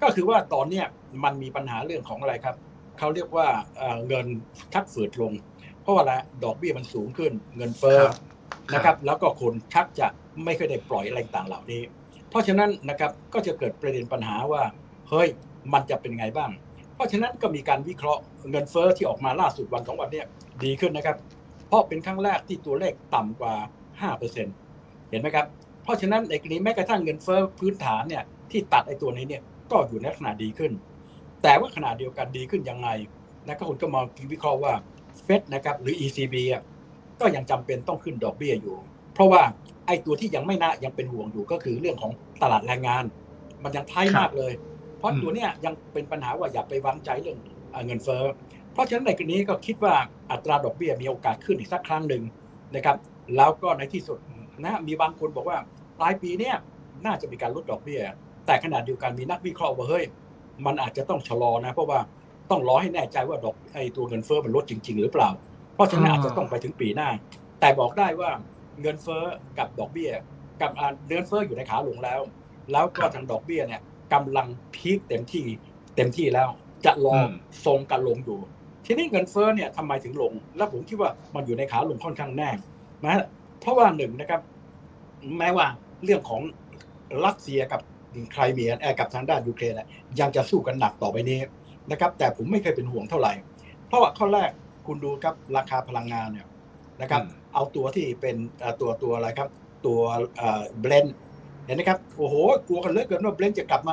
[0.02, 0.86] ก็คือว่าตอนเนี้ย
[1.24, 2.56] มันมีปัญหาเรื่องของอะไรครับ
[2.98, 3.46] เขาเรียกว่า
[4.06, 4.26] เงิน
[4.72, 5.32] ชักฝืดลง
[5.82, 6.12] เพราะว่าอะไร
[6.44, 8.00] ดอกเบี้ยมันสูงขึ้น เงินเฟ้อ
[8.74, 10.06] นะครับ แล้วก็คนชักจะ
[10.44, 11.82] ไม่เคยได้ปล่อยอะไรต่างเหล่านี้
[12.30, 14.62] เพราะฉะนั้นนะครับก็จะเกิดประเด็นปัญหาว่า
[15.10, 15.28] เฮ้ย
[15.72, 16.50] มันจะเป็นไงบ้าง
[16.94, 20.22] เพราะฉะนั้นก็มีการวิเคราะห์เงินเฟ้อที่ออกมาล่าสุดวันสองวันนี้
[20.64, 21.16] ดีขึ้นนะครับ
[21.68, 23.54] เพราะเป็นครั้งแรกที่ตัวเลขต่ำกว่า
[24.12, 25.46] 5%เห็นไหมครับ
[25.82, 30.72] เพราะฉะนั้นในกรณีแม้กระทั่งเงินเฟ้อพื้นฐานเนี่ยที่ตัดไอ้ตัวนี้เนี่ยก็อยู่ในลักษณะดีขึ้น
[31.42, 32.88] แต่ว่าขนาดเดียวกันดีขึ้นยังไง
[33.46, 34.72] นะก็คนก็มองวิเคราะห์ว่า
[35.22, 36.62] เฟดนะครับหรือ ECB อะ
[37.20, 38.76] ก็ยังจำเป็นต้องขึ้นดอกเบี้ยอยู่
[39.14, 39.42] เพราะว่า
[39.86, 43.04] ไอ้ตัวที่ยังไม่น่ายังเป็นห่วงอยู่ก็คือเรื่องของตลาดแรงงาน
[43.62, 44.52] มันยังท้ายมากเลย
[44.98, 47.38] เพราะตัวเนี้ยยังเป็นปัญหาว่าอย่าไปวางใจเรื่อง
[47.86, 48.24] เงินเฟ้อ
[48.72, 49.94] เพราะฉะนั้นในกรณีก็คิดว่า
[50.30, 52.22] อัตราดอกเบี้ยมีโอกาสขึ้นอีกสักครั้งหนึ่ง
[52.74, 52.96] นะครับ
[53.36, 54.18] แล้วก็ในที่สุด
[54.64, 55.58] นะมีบางคนบอกว่า
[55.98, 56.54] ปลายปีเนี้ย
[57.06, 58.02] น่าจะมีการลดดอกเบี้ย
[58.46, 60.04] แต่ขนาดเดียวกันมีนักวิเคราะห์ว่าเฮ้ย
[60.66, 62.00] มันอาจจะต้องชะลอนะ เพราะว่า
[62.50, 65.30] ต้องรอให้แน่ใจว่าดอกไอ้ตัวเงินเฟ้อมันลดจริง ๆ หรือเปล่า
[65.74, 67.08] เพราะฉะนั้นอาจจะต้องไปถึงปีหน้า
[67.60, 68.30] แต่บอกได้ว่า
[68.80, 69.24] เงินเฟ้อ
[69.58, 70.10] กับดอกเบี้ย
[70.62, 70.70] กับ
[71.08, 72.20] เงินเฟ้ออยู่ในขาลงแล้ว
[72.72, 73.80] แล้วก็ทางดอกเบี้ยเนี่ย
[74.12, 75.44] กำลัง peak เต็มที่
[75.96, 76.48] เต็มที่แล้ว
[76.84, 77.16] จะรอ
[77.64, 78.38] ทรงกันลงอยู่
[78.86, 82.50] ทีนี้เงินเฟ้อเนี่ยทำไมถึงลง แล้วผมคิดว่ามันอยู่ในขาลงค่อนข้างแน่
[83.04, 83.24] นะ
[83.62, 84.40] เพราะว่าหนึ่งนะครับ
[85.38, 85.66] แม้ว่า
[86.04, 86.42] เรื่องของ
[87.24, 87.80] รัสเซียกับ
[88.32, 89.74] ใครมีแอร์กับทางด้านยูเครน
[90.20, 91.38] ยังจะสู้กันหนักต่อไปนี้
[91.90, 93.32] นะครับ แต่ผมไม่เคยเป็นห่วงเท่าไหร่
[93.86, 94.50] เพราะว่าข้อแรก
[94.86, 96.46] คุณดูครับราคาพลังงานเนี่ย
[97.00, 97.22] นะครับ
[97.54, 98.36] เอาตัวที่เป็น
[98.80, 99.48] ตัวตัวอะไรครับ
[99.86, 100.00] ตัว
[100.80, 101.06] เบลน
[101.66, 102.34] เห็นไหมครับโอ้โห
[102.68, 103.92] กลัวกันเหลือเกินว่าเบลนจะกลับมา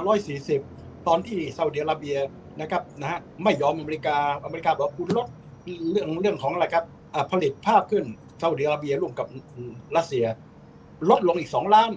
[0.54, 2.18] 140 ตอนที่ซาอุดิอาระเบีย
[2.62, 5.28] นะครับนะฮะไม่ยอมอเมริกาอเมริกาบอกคุณลด
[5.92, 6.86] เรื่องเรื่องของอะไรครับ
[7.32, 8.06] ผลิตภาพขึ้น
[8.42, 9.28] ซาอุดิอาระเบียร่วมกับ
[9.98, 10.26] รัสเซีย
[11.10, 11.92] ลดลงอีก2ล้าน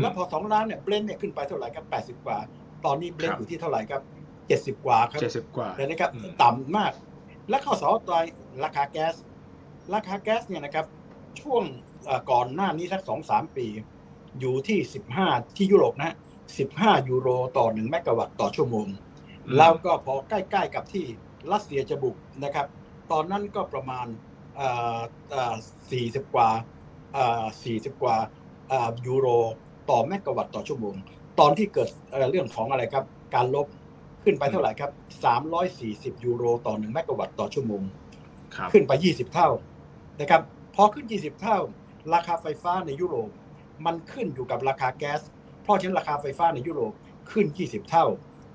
[0.00, 2.38] แล้วพอสองล้านเนี่ยเบลนเนี่ยขึ้นไปเท่าไหร่ครับแปดสิบกว่า
[2.84, 4.02] ตอนนี้เบลนอยู่ที่เท่าไหร่ครับ
[4.48, 6.10] เจ็ดสิบกว่าครับเจ็ดสิบกว่าเลยนะครับ
[6.42, 6.92] ต่ำมาก
[7.48, 8.24] และข้อสองต่อย
[8.64, 9.14] ราคาแก๊ส
[9.94, 10.86] ราคาแก๊สเนี่ยนะครับ
[11.40, 11.62] ช่วง
[12.30, 13.66] ก่อนหน้านี้สักสองสามปี
[14.40, 16.16] อยู่ที่สิบห้าที่ยุโรปนะ
[16.58, 18.86] สิบห้ายูโรต่อหนึ่งเมกะวัตต์ต่อชั่วโมง
[19.56, 21.04] แล้วก็พอใกล้ๆกับที่
[21.52, 22.66] รัสเซียจะบุกนะครับ
[23.12, 24.06] ตอนนั้นก็ประมาณ
[25.90, 26.48] สี่สิบกว่า
[27.64, 28.16] สี่สิบกว่า
[29.06, 29.26] ยูโร
[29.90, 30.94] ต่อเมกะวัตต์ต่อชั่วโมง
[31.40, 31.88] ตอนที่เกิด
[32.30, 33.66] เรื่องของอะไรครับ การลบ
[34.24, 34.90] ขึ้นไปเท่าไหร่ครับ
[35.58, 37.82] 340ยูโร ต่อ1เมกะวัตต์ต่อชั่วโมง
[38.72, 39.48] ขึ้นไป20เท่า
[40.20, 40.42] นะครับ
[40.74, 41.58] พอขึ้น20เท่า
[42.14, 43.30] ราคาไฟฟ้าในยุโรป
[43.86, 45.20] มันขึ้นอยู่กับราคาแก๊ส
[45.62, 46.92] เพราะฉะนั้นราคาไฟฟ้าในยุโรป
[47.30, 48.06] ขึ้น 20 เท่า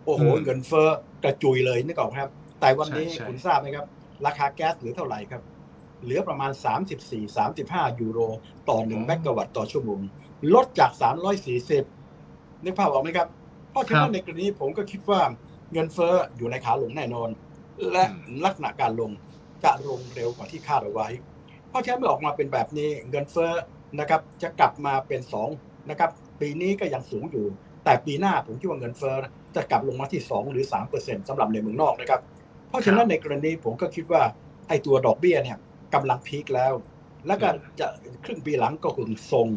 [0.06, 0.90] โอ้โห เงินเฟ้อ
[1.24, 3.86] กระจุยเลยนึกออกครับ แต่วันนี้คุณทราบไหมครับ
[4.26, 5.42] ราคาแก๊สเหลือเท่าไหร่ครับ
[6.06, 6.52] เหลือประมาณ
[7.26, 8.20] 34-35 ยูโร
[8.70, 10.00] ต่อ 1 เมกะวัตต์ต่อชั่วโมง
[10.54, 10.92] ลดจาก
[11.98, 13.28] 340นึกภาพออกไหมครับ
[13.72, 15.22] เพราะฉะนั้นในกรณีผมก็คิดว่า
[15.74, 17.30] เงินเฟ้ออยู่ในขาลงแน่นอน
[17.92, 18.04] และ
[18.46, 19.12] ลักษณะการลง
[19.64, 21.08] จะลงเร็วกว่าที่คาดเอาไว้
[21.70, 23.52] เพราะฉะนั้นเมื่อออกมาเป็นแบบนี้เงินเฟ้อ
[24.00, 25.22] นะครับจะกลับมาเป็น
[25.56, 26.10] 2นะครับ
[26.42, 27.46] ปีนี้ก็ยังสูงอยู่
[27.84, 29.16] แต่ปีหน้าผมคิดว่าเงินเฟ้อ
[29.56, 30.66] จะกลับลงมาที่ 2 หรือ
[30.98, 32.22] 3%สำหรับในเมืองนอกนะครับ
[32.70, 34.22] เพราะฉะนั้นในกรณีผมก็คิดว่า
[34.68, 35.58] ไอ้ตัวดอกเบี้ยเนี่ย
[35.96, 36.74] กำลังพีคแล้ว
[37.28, 37.88] แล้วก็จะ
[38.26, 39.48] ครึ่งปีหลังก็คงทรง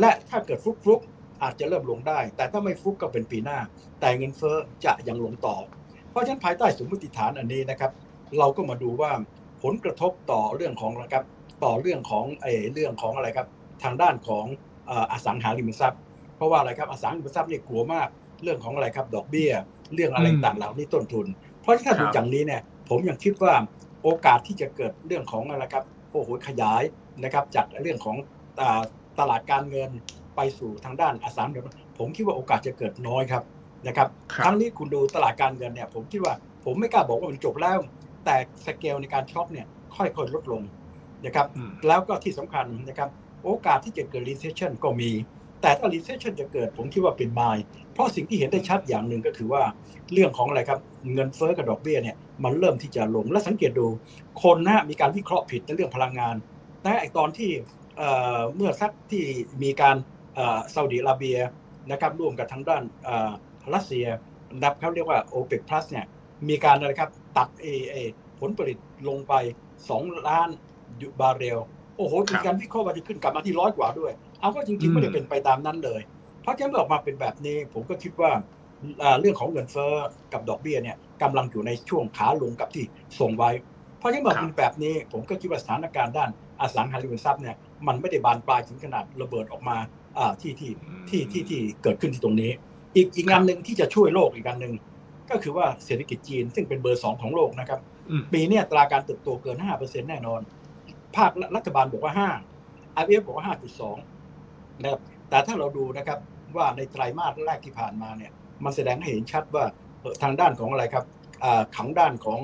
[0.00, 1.00] และถ้าเกิดฟุกฟุก
[1.42, 3.58] อาจจะเริ่มลงได้ แต่ถ้าไม่ฟุกก็เป็นปีหน้า
[4.00, 5.56] แต่เงินเฟ้อจะยังลงต่อ
[6.10, 7.90] เพราะฉะนั้นภายใต้สมมติฐานอันนี้นะครับ
[8.38, 9.10] เราก็มาดูว่า
[9.62, 11.24] ผลกระทบต่อเรื่องของนะครับ
[11.64, 13.46] ต่อเรื่องของเอเรื่องของอะไรครับ
[13.82, 14.44] ทางด้านของ
[15.12, 16.00] อสังหาริมทรัพย์
[16.36, 18.08] เพราะว่าอะไรครับอสังหาริมทรัพย์นี่กลัวมาก
[18.42, 19.52] เรื่องของอะไรครับดอกเบี้ย
[19.94, 21.26] เรื่องอะไรต่างเหล่านี้ต้นทุน
[21.62, 23.54] เพราะฉะนั้นดูอย่างนี้เนี่ยผมยังคิดว่า
[24.02, 26.82] โอกาสที่จะเกิดเรื่องของอะไรครับโอ้โหขยาย
[27.24, 28.16] นะครับ จากเรื่องของ
[29.18, 29.90] ตลาดการเงิน
[30.36, 33.42] ไปสู่ทางด้านอสังหาริมผมคิดว่าโอกาสจะเกิดน้อยครับ
[33.86, 34.08] นะครับ
[34.44, 36.34] ทั้งนี้คุณดูตลาดการเงินเนี่ย ผมคิดว่า
[36.64, 37.78] ผมไม่กล้าบอกว่ามันจบแล้ว
[38.24, 38.36] แต่
[38.66, 40.62] สเกลในการช็อปเนี่ยค่อยๆลดลง
[41.26, 41.46] นะครับ
[41.86, 43.08] แล้วก็ที่สำคัญนะครับ
[43.44, 45.10] โอกาสที่จะเกิด recession ก็มี
[45.62, 47.42] แต่ถ้า recession จะเกิดผมคิดว่าเป็นไม
[47.92, 49.62] เพราะสิ่งที่เห็นได้ชัดอย่างหนึ่งก็คือว่า
[50.12, 50.80] เรื่องของอะไรครับ
[51.14, 53.86] เงินเฟ้อกับดอกเบี้ยเนี่ย มันเริ่มที่จะลงและสังเกตดู
[54.42, 56.36] คนนะมีการวิเคราะห์ผิดในเรื่องพลังงาน
[56.82, 57.50] แต่ไอตอนที่
[58.54, 59.24] เมื่อสักที่
[59.62, 59.96] มีการ
[60.74, 61.38] ซาอุดิอาระเบีย
[61.90, 62.82] นะครับร่วมกับทางด้าน
[63.74, 64.06] รัสเซีย
[64.62, 66.06] นับเขาเรียกว่า OPEC Plus เนี่ย
[66.48, 67.96] มีการอะไรครับตัดเอเอ
[68.40, 69.32] ผลผลิตลงไป
[69.80, 70.48] 2 ล้าน
[71.20, 71.58] บาร์เรล
[71.96, 76.00] โอ้โหมีการวิเคราะห์ว่าจะขึ้นกลับมาที่ร้อยกว่าด้วย เอาก็จริงๆไม่ได้เป็นไปตามนั้นเลย
[76.42, 78.30] เพราะฉะนั้นออกมาเป็นแบบนี้ ผมก็คิดว่า
[79.20, 79.92] เรื่องของเงินเฟ้อ
[80.32, 82.84] กับดอกเบี้ยเนี่ย กำลังอยู่ในช่วงขาลงกับที่
[83.20, 83.50] ส่งไว้
[83.98, 86.30] เพราะฉะนั้นบอกเป็นแบบนี้ ผมก็คิดว่าสถานการณ์ด้าน
[86.60, 87.56] อสังหาริมทรัพย์เนี่ย
[87.86, 89.76] มันไม่ได้บานปลายถึงขนาดระเบิดออกมา
[90.40, 90.70] ที่ที่
[91.08, 92.50] ที่ที่ที่เกิดขึ้นที่ตรงนี้
[92.96, 94.74] อีกอีกงานหนึ่งที่จะช่วยโลกอีกการหนึ่ง
[95.30, 97.80] ก็คือว่าเศรษฐกิจจีนซึ่งเป็นเบอร์สองของโลกนะครับ
[98.32, 100.40] ปีนี้อัตราการเติบโตเกินห้าเปอร์เซ็นแน่นอน
[101.16, 102.28] ภาครัฐบาลบอกว่าห้า
[102.92, 103.96] IMF บอกว่าห้าจุดสอง
[104.80, 106.18] นะครับแต่ถ้าเราดูนะครับ
[106.56, 108.32] ว่าในไตรมาสแรกที่ผ่านมาเนี่ย
[108.64, 109.64] มันแสดงให้เห็นชัดว่า
[110.22, 111.04] ทางด้านของอะไรครับ
[111.76, 112.40] ทางด้านของ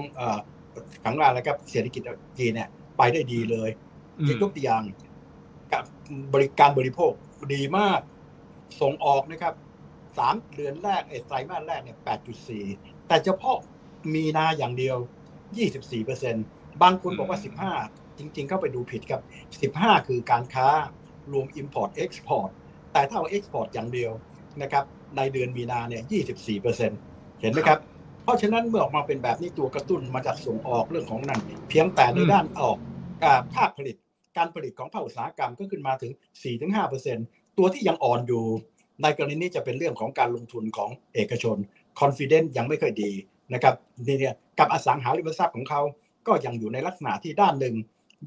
[1.04, 2.02] ทางด้านอะไรครับเศรษฐกิจ
[2.38, 3.70] จีนเนี่ยไปได้ดีเลย
[4.28, 4.82] ยกตัวอย่าง
[5.72, 5.84] ภาค
[6.34, 7.12] บริการบริโภค
[7.54, 8.00] ดีมาก
[8.80, 9.54] ส่งออกนะครับ
[10.18, 12.64] สามเดือนแรกไอ้ไตรมาสแรกเนี่ยแปดจุดสี่
[13.08, 13.58] แต่เฉพาะ
[14.14, 14.96] มีนาอย่างเดียว
[15.56, 16.34] ยี่สิบสี่เปอร์เซ็น
[16.82, 17.72] บางคนบอกว่าสิบห้า
[18.18, 19.20] จริง ๆ เข้าไปดูผิดครับ
[19.62, 20.68] สิบห้าคือการค้า
[21.32, 22.50] รวม Import Export
[22.92, 24.12] แต่ถ้าเอา Export อย่างเดียว
[24.62, 24.84] นะครับ
[25.16, 27.78] ในเดือนมีนาเนี่ยยี่สิบสี่เปอร์เซ็นเห็นไหมครับ
[28.24, 32.76] เพราะฉะนั้นเมื่อออกมาเป็นแบบนี้ตัวกระตุ้นมาจากส่งออกเรื่องของนั้นเพียงแต่ในด้านออก
[33.54, 33.96] ภาคผลิต
[34.36, 36.12] การผลิตของภาคอุตสาหกรรมก็ขึ้นมาถึง
[36.84, 38.44] 4-5%ตัวที่ยังอ่อนอยู่
[39.02, 41.56] ในกรณีนี้จะเป็นเรื่องของการลงทุนของเอกชน
[42.00, 43.10] confidence ยังไม่ค่อยดี
[43.54, 45.80] นะครับนี่เนี่ยกับอสังหาริมทรัพย์ของเขา
[46.26, 47.74] ก็ยังอยู่ในลักษณะที่ด้านหนึ่ง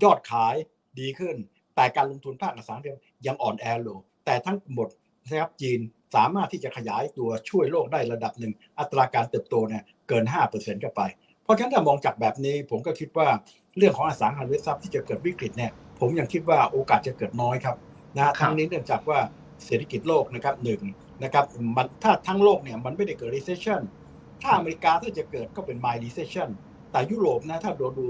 [0.04, 0.56] ยอดขาย
[1.00, 1.36] ดีขึ้น
[1.76, 4.88] แต่การลงทุนภาคอสังหาริมยังอ่อนแอลงแต่ทั้งหมด
[5.32, 5.80] นะครับจีน
[6.16, 10.24] สามารถที่จะขยายตัวช่วยโลกได้ระดับหนึ่ง อัตราการเติบโตเนี่ยเกิน
[10.56, 11.02] 5%ก็ไป
[11.44, 13.28] เพราะฉะนั้นถ้ามองจากแบบนี้ผมก็คิดว่า
[13.78, 17.76] เรื่องของอสังหาริมทรัพย์ที่จะเกิดวิกฤตเนี่ยผมยังคิดว่าโอกาสจะเกิดน้อยครับ
[18.18, 19.20] นะทั้งนี้เนื่องจากว่า
[19.66, 20.82] เศรษฐกิจโลกนะครับหนึ่ง
[21.24, 21.46] นะครับ
[21.78, 23.82] มันถ้าทั้งโลกเนี่ยมันไม่ได้เกิด recession
[24.42, 26.50] ถ้าอเมริกาถ้าจะเกิดก็เป็น mild recession
[26.92, 28.08] แต่ยุโรปนะถ้าดูดู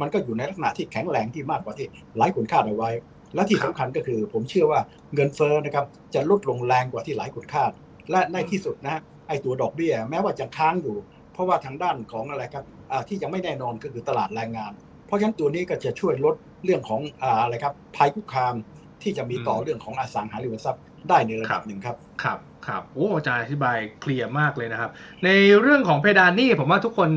[0.00, 2.90] มันก็อยู่ในลักษณะที่แข็งแรงที่มากกว่าที่หลายคนคาดเอาไว้
[3.34, 4.80] และที่สำคัญก็คือ ผมเชื่อว่า
[5.14, 7.70] เงินเฟ้อนะครับจะลดลงแรงกว่าที่หลายคนคาด
[8.10, 10.96] และในที่สุดนะไอตัวดอกเบี้ย แม้ว่าจะค้างอยู่
[11.32, 12.64] เพราะว่าทางด้านของอะไรครับ
[13.08, 14.72] ที่ยังไม่แน่นอนก็คือตลาดแรงงาน
[15.06, 17.00] เพราะฉะนั้นตัวนี้ก็จะช่วยลดเรื่องของ
[17.42, 18.54] อะไรครับภัยคุกคาม
[19.02, 24.90] ที่จะมีต่อเรื่องของอสังหาริมทรัพย์ได้ในระดับหนึ่งครับ ครับ ครับ โอ้อาจารย์อธิบายเคลียร์มากเลยนะครับ
[25.24, 27.10] ในเรื่องของเพดานนี่ผมว่าทุกคน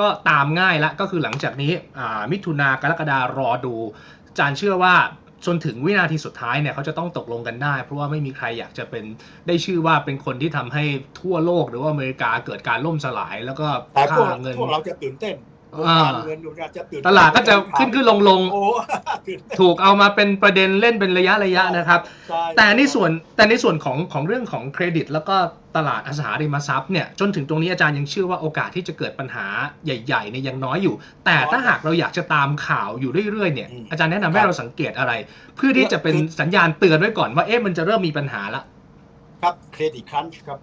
[0.00, 1.72] ก็ตามง่ายละ ก็คือหลังจากนี้
[2.32, 3.74] มิถุนากรกฎารอดู
[4.28, 4.94] อาจารย์เชื่อว่า
[5.46, 9.04] จนถึงวินาทีสุดท้ายเนี่ยเขาจะต้องตกลงกันได้ เพราะว่าไม่มีใครอยากจะเป็น
[9.46, 10.84] ได้ชื่อว่าเป็นคนที่ทำให้
[11.20, 15.36] ทั่วโลกหรือว่าอเมริกาเกิดการล่มสลายแล้วก็ค่าเงินพวกเราจะตื่นเต้น
[16.26, 16.38] เงิน
[16.76, 18.40] จะตื่นตลาดก็จะขึ้นขึ้นลงลง
[19.60, 22.00] ถูกเอามาเป็นประเด็นเล่นเป็นระยะระยะนะครับ
[22.56, 25.36] แต่ในส่วนแต่ในส่วนของของเรื่องของเครดิต แล้วก็
[25.76, 29.46] ตลาดอสังหาริมทรัพย์เนี่ยจนถึงตรงนี้อาจารย์ยังเชื่อว่าโอกาสที่จะเกิดปัญหา
[29.84, 35.12] ใหญ่ๆเนี่ยยังน้อยอยู่ แต่ถ้าหากเราอยากจะตามข่าวอยู่เรื่อยๆเนี่ยอาจารย์แนะนำให้เราสังเกตอะไร
[35.56, 38.62] เพื่อที่จะเป็นสัญญาณเตือนไว้ก่อนว่าเอ๊ะมันจะเริ่มมีปัญหาละ
[39.42, 40.58] ครับ credit crunch ครับ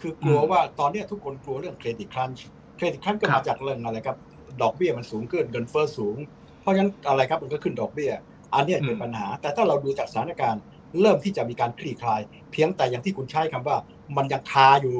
[0.00, 4.16] คือกลัวว่าตอนนี้ทุกคนกลัวเรื่อง credit crunch credit crunch ก็มาจากเรื่องอะไรครับ
[4.62, 6.16] ดอกเบี้ยมันสูงขึ้นเงินเฟ้อสูง
[6.60, 8.12] เพราะฉะนั้นอะไรครับมันก็ขึ้นดอกเบี้ย
[8.54, 10.62] อันนี้เป็นปัญหา แต่ถ้าเราดูจากสถานการณ์
[11.00, 12.20] เริ่มที่จะมีการคลี่คลาย
[12.52, 13.76] เพียงแต่อย่างที่คุณใช้คำว่า
[14.16, 14.98] มันยังคาอยู่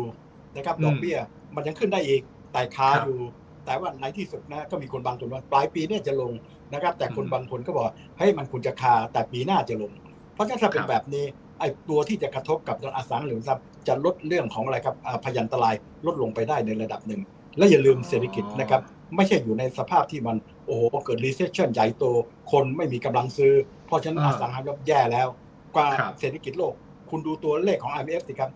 [0.57, 1.19] นะครับดอกเบี้ย
[1.57, 2.21] มันยังขึ้นได้อีก
[2.53, 3.19] แต่คาอยู่
[3.65, 6.33] แต่ว่าในที่สุดนะก็มีคนบางคนว่าปลายปีเนี่ยจะลง
[6.73, 7.87] นะครับ แต่คนบางคนก็บอก
[8.19, 9.93] เฮ้ยมันควรจะคาแต่ปีหน้าจะลง
[10.35, 11.25] เพราะฉะนั้นถ้าเป็นแบบนี้
[11.59, 15.75] ไอ้ตัวที่จะกระทบกับอสังหาริมทรัพย์จะลดเรื่องของอะไรครับพยันตราย
[16.07, 17.21] ลดลงไปได้ในระดับหนึ่ง
[17.59, 18.81] และอย่าลืมเศรษฐกิจนะครับ
[19.16, 22.05] ไม่ใช่อยู่ในสภาพที่มันโอ้โหเกิด recession ใหญ่โต
[22.53, 23.53] คนไม่มีกำลังซื้อ
[23.87, 25.29] เพราะฉะนั้นอสังหาริมทรัพย์แย่แล้ว
[25.75, 25.88] กว่า
[26.20, 26.75] เศรษฐกิจโลก
[27.11, 28.51] คุณดูตัวเลขของ IMF สิครับ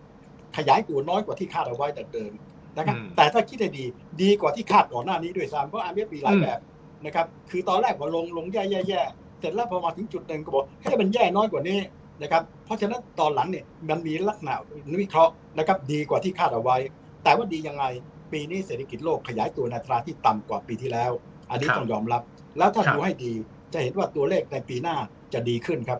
[0.57, 2.31] ขยายตัวน้อยกว่าที่คาดเอาไว้แต่เดิม
[2.77, 3.85] นะครับแต่ถ้าคิดให้ดี
[4.21, 6.59] ดีกว่าที่คาดก่อนหน้านี้ด้วยซ้ำเพราะ IMF มีหลายแบบ
[7.05, 9.01] นะครับคือตอนแรกว่าลงลงแย่แย่แย่
[9.39, 11.79] เสร็จแล้วพอมาถึงจุดหนึ่งก็บอกให้มันแย่น้อยกว่านี้
[12.21, 14.53] นะครับเพราะฉะนั้นตอนหลังเนี่ยมันมีลักษณะ
[15.01, 16.77] วิเคราะห์นะครับดีกว่าที่คาดเอาไว้
[17.23, 17.85] แต่ว่าดียังไง
[18.31, 21.11] ปีนี้เศรษฐกิจโลกขยายตัวในตราที่ต่ำกว่าปีที่แล้ว
[21.49, 22.21] อันนี้ต้องยอมรับ
[22.57, 23.31] แล้วถ้าดูให้ดี
[23.73, 24.95] จะเห็นว่าตัวเลขในปีหน้า
[25.33, 25.99] จะดีขึ้นครับ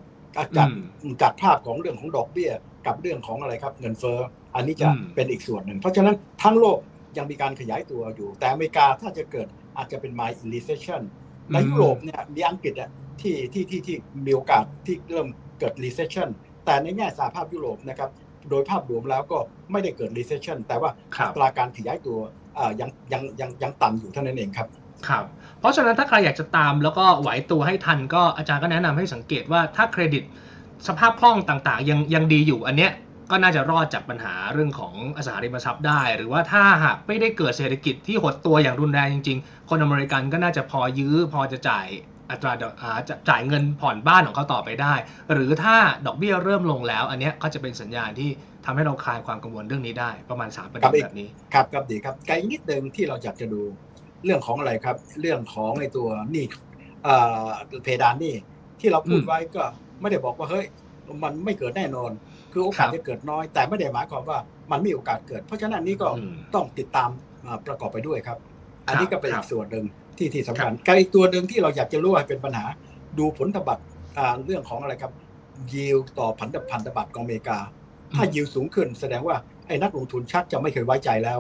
[0.58, 0.70] จาก
[1.22, 2.52] จากภาพของเรื่องของดอกเบี้ย
[2.88, 4.20] กับเรื่องของอะไรครับ เงินเฟ้อ
[4.56, 6.80] อันนี้จะเป็นอีกส่วนหนึ่ง เพราะฉะนั้นทั้งโลก
[7.18, 11.02] ยังมีการขยายตัวอยู่ แต่อเมริกาถ้าจะเกิดอาจจะเป็น mild recession
[11.52, 12.90] ในยุโรปเนี่ยมีอังกฤษอะ
[13.22, 15.28] ที่ที่ที่ที่มีโอกาสที่เริ่ม
[15.60, 16.30] เกิด recession
[16.66, 18.10] แต่ในแง่สหภาพยุโรปนะครับ
[18.50, 19.38] โดยภาพรวมแล้วก็
[19.72, 20.90] ไม่ได้เกิด recession แต่ว่า
[21.36, 22.18] ตราการขยายตัว
[22.80, 24.68] ยังยังยังยังต่ำอยู่เท่านั้นเองครับ
[25.08, 25.26] ครับ
[25.60, 30.24] เพราะฉะนั้นถ้าใครอยากจะตามแล้วก็ไหวตัวให้ทันก็อาจารย์ก็แนะนำให้สังเกตว่าถ้าเครดิต
[30.88, 32.92] สภาพคล่องต่างๆ ยังยังดีอยู่อันเนี้ย
[33.32, 41.88] ก็น่าจะรอดจากปัญหาเรื่องของอสังหาริมทรัพย์ได้ หรือว่าถ้าหากไม่ได้เกิดเศรษฐกิจที่หดตัวอย่างรุนแรงจริง ๆ คนอเมริกันก็น่าจะพอยื้อพอจะจ่าย
[42.32, 42.52] อัตรา
[43.10, 44.94] จะจ่ายเงินผ่อนบ้านของเขาต่อไปได้
[45.34, 48.30] หรือถ้าดอกเบี้ยเริ่มลงแล้ว อันนี้ก็จะเป็นสัญญาณที่
[48.66, 53.62] ทำให้เราคลายความกังวลเรื่องนี้ได้ ประมาณ 3 ประเด็นแบบนี้ ครับครับดีครับไกลนิดเดิมที่เราอยากจะดู
[54.26, 56.46] เรื่องของอะไรครับ เรื่องของในตัวนี่
[57.84, 58.36] เพดานนี่
[58.80, 59.64] ที่เราพูดไว้ก็
[60.02, 60.66] ไม่ได้บอกว่าเฮ้ย
[61.24, 62.12] มันไม่เกิดแน่นอน
[62.52, 64.38] คือโอกาสจะเกิดน้อย แต่ไม่ได้หมายความว่า
[64.72, 66.08] มันมีโอกาสเกิด เพราะฉะนั้นนี้ก็
[66.56, 67.10] ต้องติดตาม
[67.68, 68.38] ประกอบไปด้วยครับ
[68.88, 69.86] อันนี้ก็เป็นอีกส่วนหนึ่ง
[70.18, 72.66] ที่ที่สำคัญกอีกตัวหนึ่งที่เราอยากจะรู้ว่าเป็นปัญหา
[73.20, 73.84] ดูผลธบัตร
[74.46, 75.12] เรื่องของอะไรครับ
[75.74, 77.58] ยิวต่อพันธพันธบัตรของอเมริกา
[78.16, 79.36] ถ้ายิวสูงขึ้นแสดงว่า
[79.68, 81.40] ไอ้นักลงทุนชักจะไม่เคยไว้ใจแล้ว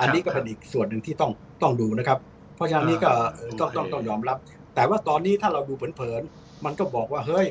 [0.00, 1.30] อันนี้ก็เป็นอีกส่วนหนึ่งที่ต้อง
[1.62, 2.18] ต้องดูนะครับ
[2.56, 3.10] เพราะฉะนั้นนี้ก็
[3.60, 4.38] ต้องต้องต้องยอมรับ
[4.74, 7.46] แต่ว่าตอนนี้ถ้าเราดูเผินๆมันก็บอกว่าเฮ้ย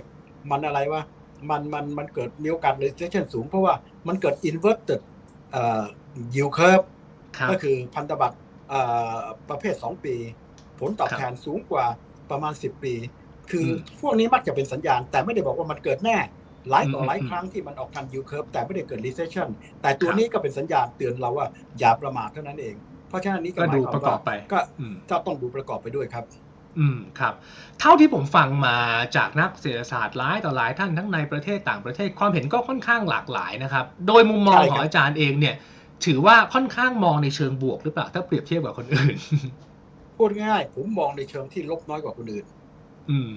[0.52, 1.02] มันอะไรวะ
[1.50, 3.74] มันมันมันเกิดมีโอกาส recession สูง เพราะว่า
[4.08, 5.02] มันเกิด inverted
[6.34, 6.86] yield curve
[7.52, 8.38] ก็คือพันธบัตร
[9.50, 10.16] ประเภท 2 ปี
[10.80, 11.86] ผลตอบแทนสูงกว่า
[12.32, 12.94] ประมาณ 10 ปี
[13.52, 13.68] คือ
[14.02, 16.18] พวกนี้มักจะเป็นสัญญาณ แต่ไม่ได้บอกว่ามันเกิดแน่
[16.70, 19.48] หลายต่อหลายครั้งที่มันออกทาง yield curve แต่ไม่ได้เกิด recession
[19.82, 21.48] แต่ตัวนี้ก็เป็นสัญญาณเตือนเราว่า
[21.80, 22.76] อย่าประมาทเท่านั้นเอง
[23.10, 24.18] เพราะฉะนั้นนี้ก็หมายความว่า
[24.52, 24.60] ก็
[25.10, 26.26] จะต้องดูประกอบไปด้วยครับ
[26.80, 27.34] อืมครับ
[27.80, 28.78] เท่าที่ผมฟังมา
[29.16, 35.56] จากนักเศรษฐศาสตร์หลายต่อหลายท่านทั้งในประเทศต่างประเทศความเห็นก็ค่อนข้างหลากหลายนะครับ โดยมุมมองของอาจารย์เองเนี่ย
[36.06, 39.16] ถือว่าค่อนข้างมองในเชิงบวกหรือเปล่าถ้าเปรียบเทียบกับคนอื่น
[40.18, 42.46] พูดง่ายผมมองในเชิงที่ลบน้อยกว่าคนอื่น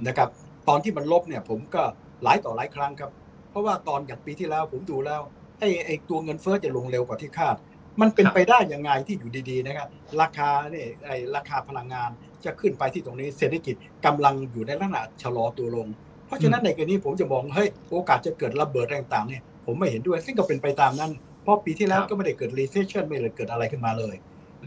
[0.06, 0.28] นะครับ
[0.68, 1.82] ตอนที่มันลบเนี่ย ผมก็
[2.22, 3.10] หลายต่อหลายครั้งครับ
[3.50, 5.20] เพราะว่าตอนอย่างปีที่แล้วผมดูแล้ว
[5.58, 7.56] ไอ้ไอ้ตัวเงินเฟ้อจะลงเร็วกว่าที่คาด
[8.00, 9.88] มันเป็นไปได้ยังไงที่อยู่ดีๆนะครับ
[10.20, 12.10] ราคาเนี่ยไอ้ราคาพลังงาน
[12.44, 13.74] จะขึ้นไปที่ตรงนี้เศรษฐกิจ
[14.06, 15.86] กำลังอยู่ในลักษณะชะลอตัวลง
[16.26, 21.12] เพราะฉะนั้นในกรณีผมจะมองเฮ้ยโอกาสจะเกิดระเบิดต่างๆเนี่ยผมไม่เห็นด้วย ซึ่งก็เป็นไปตามนั้น
[21.42, 24.14] เพราะปีที่แล้วก็ไม่ได้เกิด recession ไม่ได้เกิดอะไรขึ้นมาเลย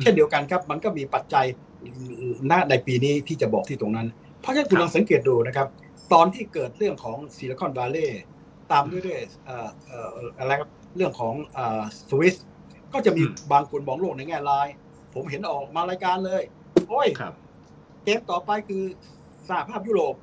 [0.01, 1.45] เช่นเดียวกันครับ มันก็มีปัจจัย
[2.51, 4.07] ณในปีนี้ที่จะบอกที่ตรงนั้น
[4.41, 5.67] เพราะฉะนั้นคุณลองสังเกตดูนะครับ
[6.13, 8.21] ตอนที่เกิดเรื่องของซิลิคอนวัลเลย์
[8.71, 9.19] ตามด้วยด้วย
[10.39, 11.33] อะไรครับเรื่องของ
[12.09, 12.35] สวิส
[12.93, 14.67] ก็จะมีบางคนมองโลกในแง่ร้าย
[15.13, 16.41] ผมเห็นออกมารายการเลย
[16.89, 17.07] โอ้ย
[18.03, 18.83] เกมต่อไปคือ
[19.47, 20.15] สหภาพยุโรป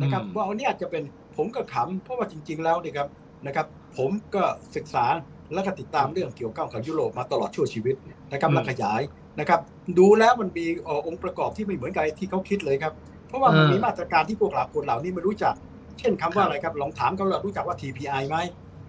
[0.00, 1.02] นะครับว่าอันนี้อาจจะเป็น
[1.36, 3.08] ผมก็ขำเพราะว่าจริง ๆ แล้วนี่ครับ
[3.46, 4.42] นะครับ ผมก็
[4.76, 5.04] ศึกษา
[5.52, 7.96] และก็ติดตามเรื่องเกี่ยวกับกับยุโรปมาตลอดชั่วชีวิต
[8.32, 9.00] นะครับและขยาย
[9.40, 9.60] นะครับ
[9.98, 10.66] ดูแล้วมันมี
[11.06, 12.92] องค์ประกอบที่ไม่เหมือนกันที่เขาคิดเลยครับ
[13.28, 15.54] เพราะว่ามันมีมาตรการที่พวกเราคนเหล่านี้ไม่รู้จัก
[15.98, 18.36] เช่นคำว่าอะไรครับลองถามเขาเรารู้จักว่า TPI ไหม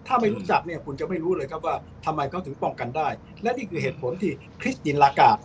[0.07, 3.07] ถ้าไม่รู้จักเนี่ยคุณจะไม่รู้เลยครับว่าทำไมเขาถึงป้องกันได้
[3.43, 4.31] และนี่คือเหตุผลที่
[4.61, 5.37] คริสตินลากาด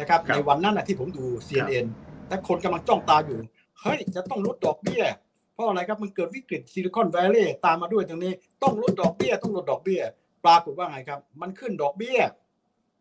[0.00, 1.86] นะครับในวันนั้นนะที่ผมดู CNN
[2.28, 3.38] แต่คนกำลังจ้องตาอยู่
[3.80, 5.04] เฮ้ยจะต้องลดดอกเบี้ย
[5.54, 10.00] เพราะอะไรครับมันเกิดวิกฤตซิลิคอนแวลลย์ตามมาด้วยตรงนี้ ต้องลดดอกเบี้ย ต้องลดดอกเบี้ย
[10.44, 12.18] ปรากฏว่าไงครับ มันขึ้นดอกเบี้ย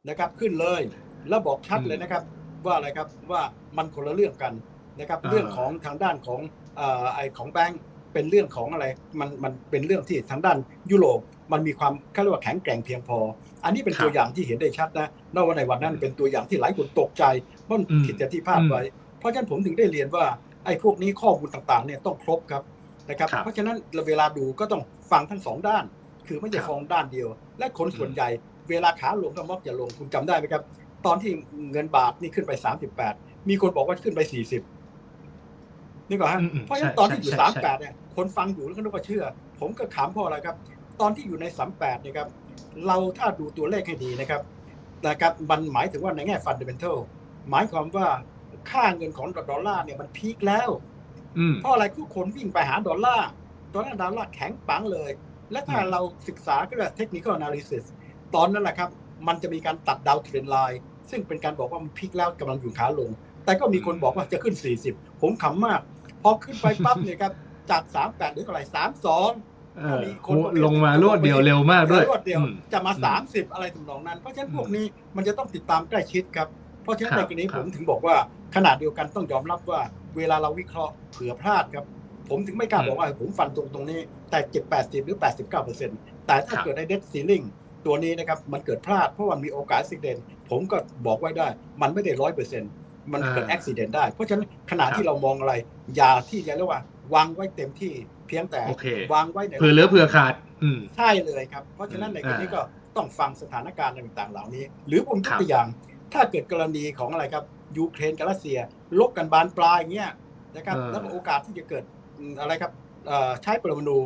[0.10, 0.82] นะครับขึ้นเลย
[1.30, 2.24] แล้วบอกชัดเลยนะครับ
[2.66, 3.42] ว่าอะไรครับว่า
[3.78, 4.54] มันคนละเรื่องกัน
[5.00, 6.40] นะครับ เรื่องของทางด้านของ
[7.16, 7.82] ไอของแบงก์
[8.14, 8.86] เป็นเรื่องของอะไร
[9.20, 10.58] มันมันเป็นเรื่องที่ทางด้าน
[10.92, 11.20] ยุโรป
[11.52, 13.18] มันมีความเขาเรียกว่าแข็งแกร่งเพียงพอ
[13.64, 17.24] อันนี้เป็นตัวอย่างที่เห็นได้ชัดนะนว่าในวันนั้นเป็นตัวอย่างที่หลายคนตกใจ
[17.64, 18.82] เพราะผิดจากที่ภาพไว้
[19.26, 20.26] ราะฉะนั้นผมถึงได้เรียนว่า
[20.66, 22.64] ไอ้พวกนี้ข้อมูลต่างๆเนี่ยต้องครบครับ
[23.10, 25.84] นะครับ เพราะฉะนั้นเวลาดูก็ต้องฟังทั้งสองด้าน
[26.28, 27.28] คือไม่ใช่ฟังด้านเดียว
[27.60, 28.28] และคนส่วนใหญ่
[28.70, 30.64] เวลาขาลงก็มักจะลงคุณจำได้ไหมครับ
[31.06, 31.32] ตอนที่
[31.72, 32.52] เงินบาทนี่ขึ้นไป
[33.02, 34.22] 38มีคนบอกว่าขึ้นไป
[35.12, 39.24] 40นี่ก่อนฮะอืมอืมเพราะฉะนั้นใช่ตอนที่อยู่ใช่ใช่38เนี่ยคนฟังอยู่แล้วก็นึกว่าเชื่อ
[39.60, 40.56] ผมก็ขำเพราะอะไรครับ
[41.02, 41.46] ตอนที่อยู่ใน
[41.78, 42.28] 38เนี่ยครับ
[42.88, 44.42] เราถ้าดูตัวเลขให้ดีนะครับ
[45.08, 46.98] นะครับมันหมายถึงว่าในแง่ fundamental
[47.50, 48.08] หมายความว่า
[48.72, 50.70] ค่าเงินของดอลลาร์เนี่ยมัน peak แล้ว
[51.38, 53.28] อืมเพราะอะไรทุกคนวิ่งไปหาดอลลาร์
[53.74, 55.12] ตอนนั้นดอลลาร์แข็งปังเลย
[55.52, 57.84] และถ้าอืมเราศึกษาก็เรียกเทคนิคอล analysis
[58.36, 58.90] ตอนนั้นแหละครับ
[59.28, 63.10] มันจะมีการตัด down trend line ซึ่งเป็นการบอกว่ามัน peak แล้วกำลังอยู่ขาลง
[63.46, 64.56] แต่ก็มีคนบอกว่าจะขึ้น
[64.88, 65.82] 40 ผมขำมาก
[66.24, 67.32] พอขึ้นไปปั๊บเนี่ยครับ
[67.70, 68.64] จาก 38หรือเท่าไหร่
[69.22, 76.48] 32เออมีคนประเภทลงมารวดเดียวเร็วมากด้วยรวดเดียวอืมจะมาอืม30 อะไรทำนองนั้น เพราะฉะนั้นอืมพวกนี้มันจะต้องติดตามใกล้ชิดครับ
[76.84, 78.16] เพราะฉะนั้นครัในบกรณีครัผบมถึงบอกว่า
[78.56, 79.82] ขนาดเดียวกันต้องยอมรับว่า
[80.18, 81.86] เวลาเราวิเคราะห์เผื่อพลาดครับ
[82.30, 87.42] ผมถึงไม่กล้าบอกว่าผมฟันตรงตรงนี้แต่เจ็ดแปดสิบหรือ 89เปอร์เซ็นต์แต่ถ้าครับเกิดในเด d ซีลิง
[87.86, 91.48] ตัวนี้นะครับมันเกิดพลาดเพราะมันมีโอกาสอุบิเหตุผมก็บอกไว้ได้
[91.82, 92.72] มันไม่ได้ร้อยเปอร์เซ็นต์
[93.14, 95.54] มันเกิดอ่าอุบิเหตุได้ เพราะฉะนั้นขณะครับที่เรามองอะไร
[95.96, 96.82] อย่าที่จะเรียกว่า
[97.14, 97.94] วางไว้เต็มที่
[98.28, 102.62] เพียงแต่โอเควางไว้ในเผื่อเหลือเผื่อขาดอืมใช่เลยครับ เพราะฉะนั้นในกรณีอ่าก็
[102.98, 105.68] ต้องฟังสถานการณ์ต่างๆ เหล่านี้ หรือผมยคกรับตัวอย่าง
[106.14, 107.44] ถ้าเกิดกรณีของอะไรครับ
[107.78, 108.58] ยูเครนกับรัสเซีย
[109.00, 110.12] ลบกันบานปลายอย่างเงี้ย
[110.56, 111.84] นะครับแล้วก็โอกาสที่จะเกิด
[112.18, 112.72] อืมอะไรครับ
[113.08, 113.98] เอ่อใช้ปรมาณู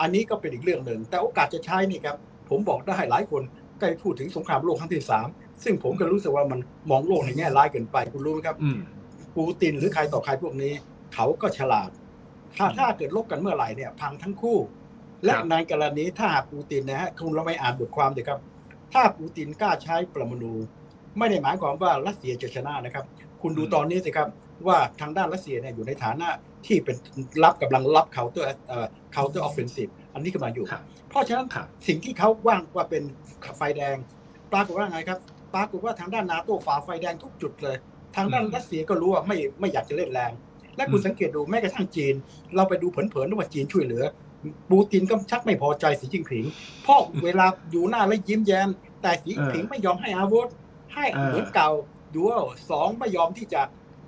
[0.00, 2.16] อันนี้ก็เป็นอีกเรื่องหนึ่ง แต่โอกาสจะใช้นี่ครับ
[2.50, 3.42] ผมบอกได้หลายคน
[3.80, 5.26] ใกล้พูดถึงสงครามโลกครั้งที่สาม
[5.64, 8.78] ซึ่งผมก็รู้สึกว่ามันมองโลกในแง่ร้ายเกินไปคุณรู้ไหมครับอืม
[9.36, 10.72] ปูตินหรือใครต่อใครพวกนี้
[11.14, 11.90] เขาก็ฉลาด
[12.56, 14.58] ถ้าถ้าเกิดลบกันเมื่อไหร่เนี่ย พังทั้งคู่
[15.24, 18.40] และครับในกรณีถ้าหากปูตินนะฮะคุณเราไม่อ่านบทความเดี๋ยวครับ
[18.92, 20.52] ถ้าปูตินกล้าใช้ปรมาณู
[21.18, 23.04] ไม่ได้หมายความว่ารัสเซียจะชนะนะครับ
[23.42, 24.28] คุณดูอืมตอนนี้สิครับ
[24.66, 26.28] ว่าทางด้านรัสเซียเนี่ยอยู่ในฐานะ
[26.66, 26.96] ที่เป็น
[27.44, 33.02] รับกำลังรับ counter เอ่อ counter offensive อัน นี้กำลังอยู่ครับเพราะฉะนั้นครับสิ่งที่เขาว่างว่าเป็น
[33.56, 33.96] ไฟแดง
[34.52, 35.18] ปรากฏว่าไงครับ
[35.54, 37.76] ปรากฏว่าทางด้านนาโต้ฝ่าไฟแดงทุกจุดเลย
[38.16, 40.32] ทางด้านอืมรัสเซียก็รู้ว่าไม่ไม่อยากจะเล่นแรง
[40.76, 42.14] และคุณอืมสังเกตดูแม้กระทั่งจีน
[42.54, 44.04] เราไปดูเผินๆว่าจีนช่วยเหลือ
[44.70, 46.44] ปูตินก็ชักไม่พอใจสีจิ้นผิง
[46.82, 48.68] เพราะเวลาอยู่หน้าแล้วยิ้มแย้ม
[49.02, 50.48] แต่สีจิ้นผิงไม่ยอมให้อาวุธ
[50.94, 51.70] ให้เออเหมือนเก่า
[52.14, 52.38] ดูว่า
[52.70, 53.62] สองไม่ยอมที่จะ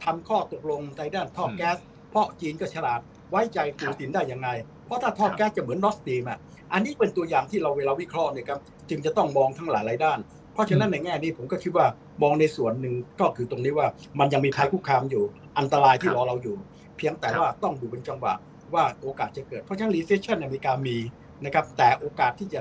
[0.05, 1.79] ทำข้อตกลงในด้านท่ออมแก๊ส
[2.11, 4.49] เพราะจีนก็ฉลาดไว้ใจปูตินได้ยังไง
[4.87, 6.39] เพราะถ้าท่อครับแก๊สจะเหมือนนอสตรีมอะ
[6.73, 10.19] อันนี้เป็นตัวอย่างที่เราเวลาวิเคราะห์เนี่ยครับจึงจะต้องมองทั้งหลายหลายด้าน
[10.53, 11.87] เพราะฉะนั้นในแง่นี้ผมก็คิดว่า
[12.23, 13.87] มองในส่วนหนึ่งก็คือตรงนี้ว่า
[14.19, 15.25] มันยังมีภัยคุกคามอยู่
[15.59, 16.57] อันตรายที่ครับรอเราอยู่
[16.97, 18.33] เพียงแต่ครับว่าต้องดูเป็นจังหวะ
[18.75, 20.97] ว่าโอกาสจะเกิด เพราะฉะนั้น recession ในอเมริกามี
[21.45, 22.61] นะครับแต่โอกาสที่จะ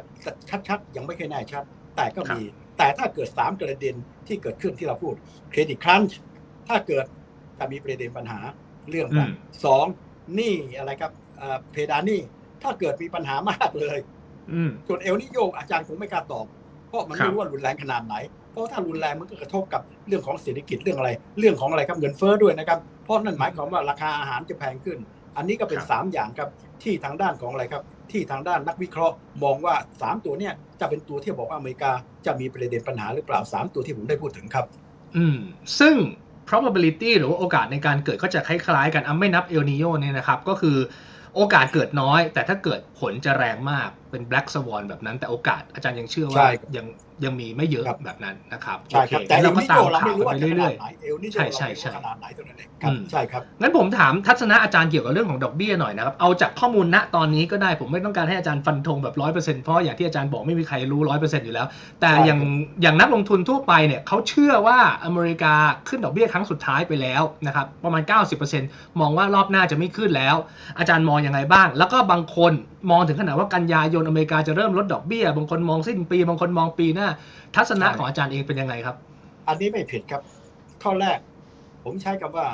[0.68, 1.64] ชัดๆ ยังไม่เคยแน่ชัด
[1.96, 2.42] แต่ก็มี
[2.78, 3.96] แต่ถ้าเกิด 3 ประเด็น
[4.28, 5.14] ที่เกิดขึ้นที่เราพูด
[5.52, 6.18] เครดิตครันช์
[6.68, 7.06] ถ้าเกิด
[7.58, 8.40] ถ้ามีประเด็นปัญหา
[8.90, 9.86] เรื่องกันอืมสอง
[10.36, 12.22] หนี่อะไรครับ เอ่อเพดานหนี่
[12.64, 13.98] ถ้าเกิดมีปัญหามากเลย
[14.54, 16.46] อืมส่วนเอลนิโยอาจารย์คงไม่กล้าตอบ
[16.88, 18.16] เพราะมันครัไม่บรู้ว่ารุนแรงขนาดไหน
[18.52, 24.98] เพราะถ้ารุนแรงมันก็กระทบกับเรื่องของเศรษฐกิจเรื่องอะไร เรื่องของอะไรครับเงินเฟ้อด้วยนะครับ เพราะนั่นหมายความว่าราคาอาหารจะแพงขึ้น
[25.38, 26.50] อันนี้ก็เป็นครับสามอย่างครับ
[26.84, 31.92] ที่ทางด้านของอะไรครับ ที่ทางด้านนักวิเคราะห์ มองว่าสามตัวเนี่ยจะเป็นตัวที่บอกว่าอเมริกา
[32.26, 34.66] จะมีประเด็นปัญหาหรือเปล่าสามตัวที่ผมได้พูดถึงครับ
[35.18, 35.38] อืม
[35.80, 35.96] ซึ่ง
[36.50, 40.78] probability หรือว่าโอกาสในการเกิดก็จะคล้ายๆกันอะไม่นับเอลนิโยเนี่ยนะครับ ก็คือ
[41.36, 46.86] โอกาสเกิดน้อย แต่ถ้าเกิดผลจะแรงมาก เป็น black swan แบบนั้น แต่โอกาสอาจารย์ยังเชื่อใช่ว่าครับยัง
[47.24, 61.68] ยังมีไม่เยอะครับแบบนั้นนะครับใช่ครับโอเแต่เอเราลก็นิตาโยมเราข่าไม่วรู้กัว่านไปจะขนาเรื่อดยไหนเอลนิโยใช่เราใช่ไม่รู้ใช่ขนาดไหนตัวนั้นเองครับอืมใช่ครับๆงั้นผมถามทัศนะอาจารย์เกี่ยวกับเรื่องของดอกเบี้ยหน่อยนะครับเอาจากข้อมูลณตอนนี้ก็ได้ผมไม่ต้องการให้อาจารย์ฟันธงแบบร้อยเปอร์เซ็นต์เพราะอย่างที่อาจารย์บอกไม่มีใครรู้ร้อยเปอร์เซ็นต์อยู่แล้ว
[62.02, 62.50] แต่ใช่อย่างครับ
[62.82, 65.56] อย่างนักลงทุนทั่วไปเนี่ยเขาเชื่อว่าอเมริกา
[65.88, 68.04] ขึ้นดอกเบี้ยครั้งสุดท้ายไปแล้วนะครับประมาณ
[68.52, 70.36] 90%มองว่ารอบหน้าจะไม่ขึ้นแล้ว
[70.80, 72.54] อาจารย์มองยังไงบ้าง แล้วก็บางคน
[72.92, 77.08] มองถึงขนาดว่ากันยายนอเมริกาจะเริ่มลดดอกเบี้ย บางคนมองสิ้นปี บางคนมองปีหน้า
[77.56, 78.96] ทัศนะของอาจารย์เองเป็นยังไงครับ
[79.48, 80.22] อันนี้ไม่ผิดครับ
[80.84, 81.20] ข้อแรก
[81.84, 82.48] ผมใช้คำว่า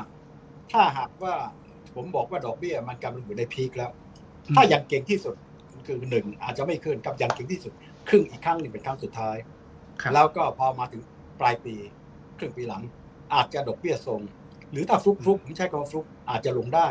[0.72, 1.36] ถ้าหากว่า
[1.96, 3.92] ผมบอกว่าดอกเบี้ย มันกำลังอยู่ในพีคแล้ว
[4.56, 5.36] ถ้าอย่างเก่งที่สุด
[5.88, 7.74] คือหนึ่งอาจจะไม่ขึ้นกับอย่างเก่งที่สุด
[8.10, 9.36] ครึ่งอีกครั้งหนึ่งเป็นครั้งสุดท้าย
[10.02, 11.02] ครับแล้วก็พอมาถึง
[11.40, 11.76] ปลายปี
[12.38, 12.84] ครึ่งปีหลัง
[13.34, 14.22] อาจจะดอกเบี้ยทรง
[14.72, 16.88] หรือถ้าฟลุกฟลุกผมใช้คำว่าฟลุกอาจจะลงได้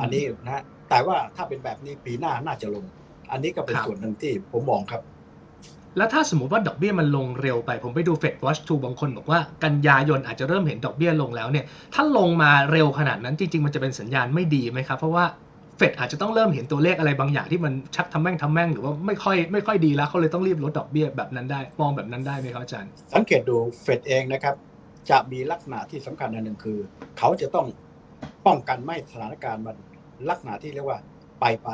[0.00, 2.84] อันนี้นะฮะแต่ว่าถ้าเป็นแบบนี้ปีหน้าน่าจะลง
[3.32, 5.02] อันนี้ก็เป็นครับส่วนหนึ่งที่ผมมองครับ
[5.96, 11.64] แล้วถ้าสมมติว่าดอกเบี้ยมันลงเร็วไป ผมไปดู Fed Watch 2บางคนบอกว่ากันยายนอาจจะเริ่มเห็นดอกเบี้ยลงแล้วเนี่ย
[11.94, 15.24] ถ้าลงมาเร็วขนาดนั้นจริง ๆ มันจะเป็นสัญญาณไม่ดีไหมครับ เพราะว่า
[15.76, 24.54] เฟดอาจจะต้องเริ่มเห็นตัวเลขอะไรบางอย่างที่มันชักทำแม่งทำแม่งหรือว่าไม่ค่อยไม่ค่อยดีแล้วเขาเลยต้องรีบลดดอกเบี้ยแบบนั้นได้มองแบบนั้นได้ไหมครับอาจารย์ สังเกตดูเฟดเองนะครับ
[25.10, 26.78] จะมีลักษณะที่สำคัญอันหนึ่งคือ
[27.18, 27.66] เขาจะต้อง
[28.46, 29.76] ป้องกันไม่ให้สถานการณ์มัน
[30.28, 30.98] ลักษณะที่เรียกว่า
[31.40, 31.68] ไปไป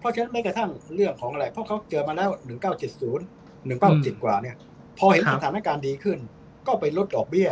[0.00, 2.30] เพราะฉะนั้นแม้กระทั่งเรื่องของอะไร เพราะเขาเจอมาแล้ว
[3.00, 4.56] 1970 1970กว่าเนี่ย
[4.98, 6.18] พอเห็นครับสถานการณ์ดีขึ้น
[6.66, 7.48] ก็ก็ไปลดดอกเบี้ย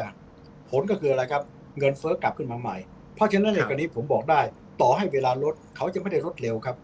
[0.71, 1.43] ผลก็คืออะไรครับ
[1.79, 2.77] เงินเฟ้อกลับขึ้นมาใหม่
[3.15, 4.41] เพราะฉะนั้นในกรณีผมบอกได้
[4.83, 6.77] ต่อให้เวลาลดเขาจะไม่ได้ลดเร็วครับ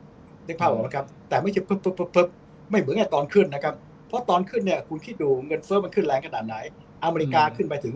[0.46, 2.28] นึกภาพออกไหมครับ แต่ไม่ใช่ปึ๊บปึ๊บปึ๊บปึ๊บ
[2.70, 3.74] ไม่เหมือนกับตอนขึ้นนะครับ
[4.08, 6.56] เพราะตอนขึ้นเนี่ยคุณคิดดูเงินเฟ้อมันขึ้นแรงขนาดไหน
[7.04, 7.94] อเมริกาขึ้นไปถึง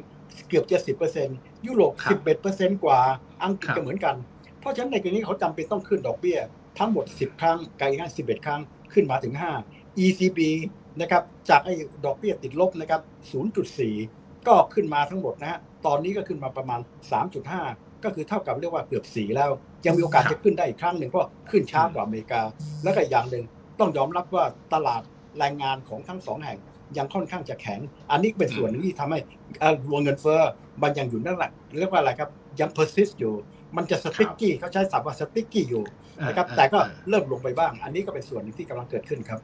[0.49, 2.99] เกือบจะสิบเปอร์เซ็นต์ยุโรปสิบเอ็ดเปอร์เซ็นต์กว่า
[3.45, 4.15] อังกฤษก็เหมือนกัน
[4.61, 6.39] เพราะฉะนั้นในกรณีเขาจำเป็นต้องขึ้นดอกเบี้ย
[6.79, 8.61] ทั้งหมด 10 ครั้งไกลง่าย11 ครั้ง
[8.93, 9.35] ขึ้นมาถึง
[9.69, 10.39] 5 ECB
[11.01, 11.75] นะครับจากไอ้
[12.05, 13.01] ดอกเบี้ยติดลบนะครับ
[13.75, 16.81] 0.4 ก็ขึ้นมาทั้งหมดนะฮะตอนนี้ก็ขึ้นมาประมาณ
[17.43, 19.51] 3.5 ก็คือเท่ากับเรียกว่าเกือบ 4 แล้ว
[19.87, 22.41] ยังมีโอกาสจะขึ้นได้อีกครั้งหนึ่งเพราะขึ้นช้ากว่าอเมริกา
[22.83, 23.45] แล้วก็อย่างหนึ่ง
[23.81, 25.03] ต้องยอมรับว่าตลาด
[25.39, 26.59] แรงงานของทั้งสองแห่ง
[26.97, 29.19] ยังค่อนข้างจะแข็ง อันนี้เป็นส่วนหนึ่งที่ทำให้
[29.89, 30.41] รวงเงินเฟ้อ
[30.83, 33.35] มันยังอยู่นั่นแหละเรียกว่าอะไรครับยัง persist อยู่
[33.77, 35.85] มันจะสติ๊กกี้เขาใช้ศัพท์ว่าสติ๊กกี้อยู่
[36.29, 39.41] นะครับแต่ก็เริ่มลงไปบ้าง อันนี้ก็เป็นส่วนหนึ่งที่กำลังเกิดขึ้นครับ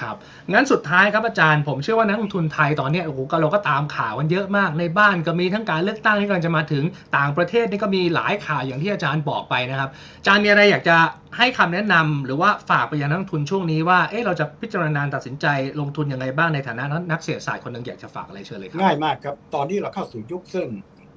[0.00, 0.16] ครับ
[0.52, 6.84] งั้นสุดท้ายครับอาจารย์ผมเชื่อว่านักลงทุนไทยตอนนี้โอ้โหก็เราก็ตามข่าวกันเยอะมากในบ้านก็มีทั้งการเลือกตั้งที่กำลังจะมาถึง
[7.16, 10.96] ต่างประเทศนี่ก็มีหลายข่าวอย่างที่อาจารย์บอกไปนะครับอาจารย์มีอะไรอยากจะ
[11.38, 15.46] ให้คำแนะนำหรือว่าฝากไปยังนักลงทุนช่วงนี้ว่าเอ๊ะเราจะพิจารณาตัดสินใจ
[15.80, 20.68] ลงทุนยังไงบ้างในฐานะนักเศรษฐศาสตร์คนหนึ่งอยากจะฝากอะไรเชิญเลยครับง่ายมากครับตอนนี้เราเข้าสู่ยุคซึ่ง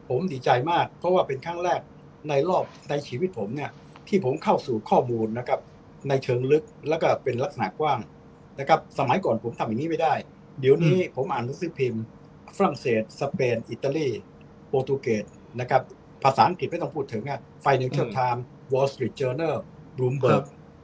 [0.10, 1.80] ผมดีใจมาก เพราะว่าเป็นครั้งแรก
[2.30, 3.72] ในรอบในชีวิตผมเนี่ย
[4.08, 5.60] ที่ผมเข้าสู่ข้อมูลนะครับ
[6.10, 8.00] ในเชิงลึกแล้วก็เป็นลักษณะกว้าง
[8.60, 10.14] นะครับ สมัยก่อนผมทำอย่างนี้ไม่ได้
[10.60, 12.04] เดี๋ยวนี้ผมอ่านหนังสือพิมพ์
[12.56, 14.10] ฝรั่งเศส สเปน อิตาลี
[14.68, 15.26] โปรตุเกส
[15.60, 15.82] นะครับ
[16.24, 19.56] ภาษาอังกฤษไม่ต้องพูดถึงอะ Financial Times Wall Street Journal
[19.98, 20.44] Bloomberg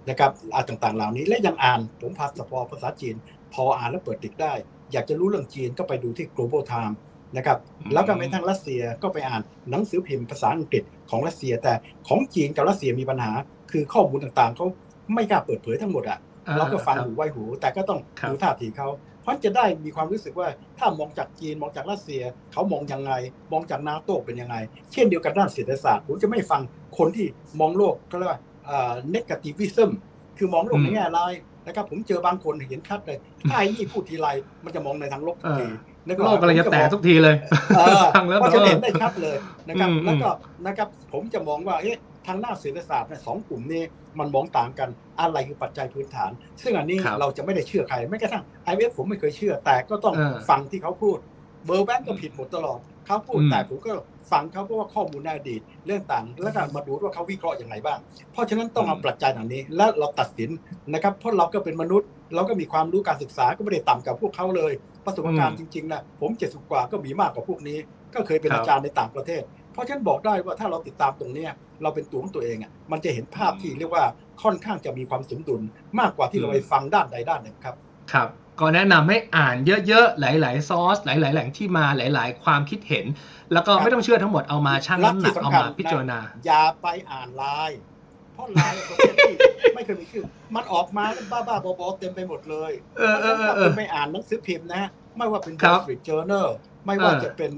[0.10, 3.16] นะครับอ่านต่างๆ เหล่านี้และยังอ่านผมภาษาพอภาษาจีน
[3.54, 4.54] พออ่านแล้วเปิดติดได้
[4.92, 6.94] อยากจะรู้เรื่องจีนก็ไปดูที่ Global Time
[7.38, 7.58] นะครับ
[7.94, 11.74] แล้วก็ไปทางรัสเซียก็ไปอ่านหนังสือพิมพ์ภาษาอังกฤษของรัสเซีย แต่
[12.08, 13.32] ของจีนกับรัสเซียมีปัญหา
[13.72, 14.66] คือข้อมูลต่างๆเขา
[15.14, 16.20] ไม่กล้าเปิดเผยทั้งหมดอะ
[16.58, 18.88] เราก็ฟังหูไว้หู แต่ก็ต้องดูท่าทีเขา
[19.22, 22.22] เพราะจะได้มีความรู้สึกว่าถ้ามองจากจีนมองจากรัสเซีย
[22.54, 23.12] เขามองยังไง
[23.52, 24.56] มองจากนาโต้เป็นยังไง
[24.92, 26.62] เช่นเดียวกันด้านเศรษฐศาสตร์ผมจะไม่ฟัง
[26.98, 27.28] คนที่
[27.60, 28.42] มองโลกก็เรียกว่า
[29.10, 29.92] negativism
[30.38, 31.34] คือมองโลกในแง่ร้าย
[31.68, 33.18] นะครับผมเจอบางคนเห็นชัดเลย
[33.50, 34.28] ถ้าไอ้นี่พูดทีไร
[34.64, 35.68] มันจะมองในทางลบทุกที
[36.16, 37.36] โลกกำลังจะแตกทุกทีเลย
[38.16, 39.38] ฟังแล้วก็จะเห็นได้ชัดเลย
[39.68, 40.30] นะครับ แล้วก็
[40.66, 41.98] นะครับผมจะมองว่าเอ๊ะ
[42.28, 43.84] ทางด้านเศรษฐศาสตร์เนี่ยสองกลุ่มนี้
[44.20, 44.90] มันมองต่างกัน
[45.20, 46.32] อะไรคือปัจจัยพื้นฐาน
[46.64, 50.16] ซึ่งอันนี้เราจะไม่ได้เชื่อใครแม้กระทั่งไอเอฟผมไม่เคยเชื่อ แต่ก็ต้อง
[50.50, 51.18] ฟังที่เขาพูด
[51.66, 53.94] เบอร์แบงก์ก็ผิดหมดตลอดเขาพูดแต่ผมก็
[54.32, 58.00] ฟังเขาเพราะว่าข้อมูลในอดีตเรื่องต่างแล้วก็มาดูว่าเขาวิเคราะห์อย่างไรบ้าง
[58.32, 60.50] เพราะฉะนั้นต้องเอาปัจจัยเหล่านี้ แล้วเราตัดสิน
[60.94, 64.72] นะครับเพราะเราก็เป็นมนุษย์ เราก็มีความรู้การศึกษาก็ไม่ได้ต่ำกับพวกเขาเลย
[65.08, 67.78] ประสบการณ์จริงๆนะผมเจ็ดสิบกว่าก็มีมากกว่าพวกนี้
[68.14, 69.42] ก็เคยเป็นอาจารย์ในต่างประเทศ
[69.74, 71.48] เพราะฉะนั้นบอกได้ว่าถ้าเราติดตามตรงนี้
[71.82, 74.06] เราเป็นตัวของตัวเองอะมันจะเห็นภาพที่เรียกว่า
[74.44, 75.62] ค่อนข้างจะมีความสมดุล
[76.00, 77.76] มากกว่าที่เราไปฟังด้านใดด้านหนึ่งครับ
[78.14, 78.30] ครับ
[78.60, 79.56] ก็แนะนำให้อ่าน
[79.88, 83.06] เยอะๆ หลายๆซอส หลายๆ แหล่งที่มาหลาย ๆ ความคิดเห็น
[83.54, 87.80] แล้วก็ไม่ต้องเชื่อทั้งหมดเอามาชั่งน้ำหนักเอามาพิจารณา อย่าไปอ่านไลน์
[88.38, 89.36] เพราะไลน์ประเภทที่
[89.76, 90.26] ไม่เคยมีชื่อ
[90.56, 94.84] มันออกมาบ้าๆบอๆเต็มไปหมดเลยเออเออเออไปอ่านหนังสือพิมพ์นะ
[95.18, 96.48] ไม่ว่าเป็น Wall Street Journal
[96.86, 97.52] ไม่ว่าจะเป็น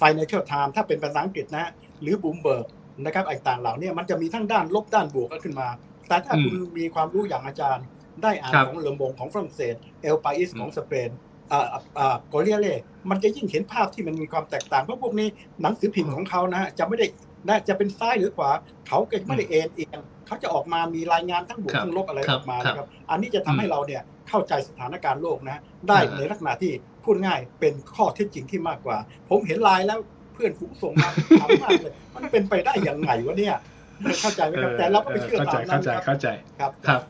[0.00, 1.66] Financial Times ถ้าเป็นภาษาอังกฤษนะ
[2.02, 2.66] หรือ Bloomberg
[3.04, 5.68] นะครับไอ้ต่างเหล่านี้มันจะมีทั้งด้านลบด้านบวกขึ้นมา
[6.08, 7.84] แต่ถ้าคุณมีความรู้อย่างอาจารย์
[8.22, 11.10] ได้อ่านของเลมงของฝรั่งเศส เอลปาอิสของสเปน
[11.52, 11.66] อ่า
[11.98, 12.76] อ่ากอเรียเล่
[13.10, 15.28] มันจะยิ่งเห็นภาพที่มันมีความแตกต่างเพราะพวกนี้
[15.62, 17.06] หนังสือพิมพ์ของเขานะจะไม่ได้
[17.46, 18.50] นะจะเป็นซ้ายหรือขวา
[18.88, 26.72] เขาก็ไม่ได้เอ็นเอียงเขาจะออกมามีรายงานทั้งบวกทั้งลบอะไรออกมานะครับ อันนี้จะทำให้เราเนี่ยเข้าใจสถานการณ์โลกนะ ได้ในลักษณะที่
[27.04, 28.96] พูดง่ายเป็นข้อเท็จจริงที่มากกว่า
[29.28, 29.98] ผมเห็นไลน์แล้ว
[30.34, 31.10] เพื่อนฝูงส่งมา
[31.40, 33.56] ถามมากเลยมันเป็นไปได้อย่างไงวะเนี่ย
[34.22, 36.28] เข้าใจไหมครับแต่เราก็ไม่เชื่อตามนั้นครับเข้าใจ
[36.60, 37.02] ครับครับ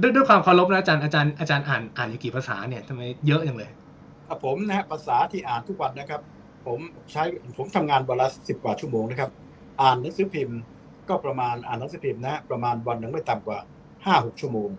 [0.00, 3.70] ด้วยด้วยความเคารพนะอาจารย์อาจารย์อาจารย์อ่านอ่านอยู่กี่ภาษาเนี่ยทำไมเยอะอย่างเลย
[4.44, 6.20] ผมนะฮะภาษาที่อ่านทุกวันนะครับ
[6.66, 6.80] ผม
[7.12, 7.22] ใช้
[7.56, 9.30] ผมทำงานวันละสิบกว่าชั่วโมงนะครับ
[9.82, 10.58] อ่านหนังสือพิมพ์
[11.08, 13.58] ก็ประมาณอ่านหนังสือพิมพ์นะประมาณวันหนึ่งไม่ต่ำกว่า
[14.04, 14.70] ห้าหกชั่วโมง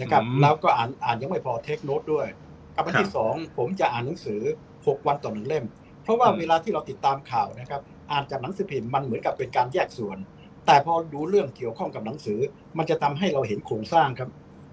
[0.00, 2.26] นะครับแล้วก็อ่านอ่านยังไม่พอเทคโนตด้วย
[2.74, 4.40] กับอันที่สองผมจะอ่านหนังสือ
[4.86, 5.64] หกวันต่อหนึ่งเล่ม
[6.02, 7.80] เพราะว่าเวลาที่เราติดตามข่าวนะครับ
[8.12, 10.18] อ่านจากหนังสือพิมพ์มันเหมือนกับเป็นการแยกส่วน
[10.66, 12.38] แต่พอดูเรื่องเกี่ยวข้องกับหนังสือ
[12.78, 14.28] มันจะทำให้เราเห็นโครงสร้างครับ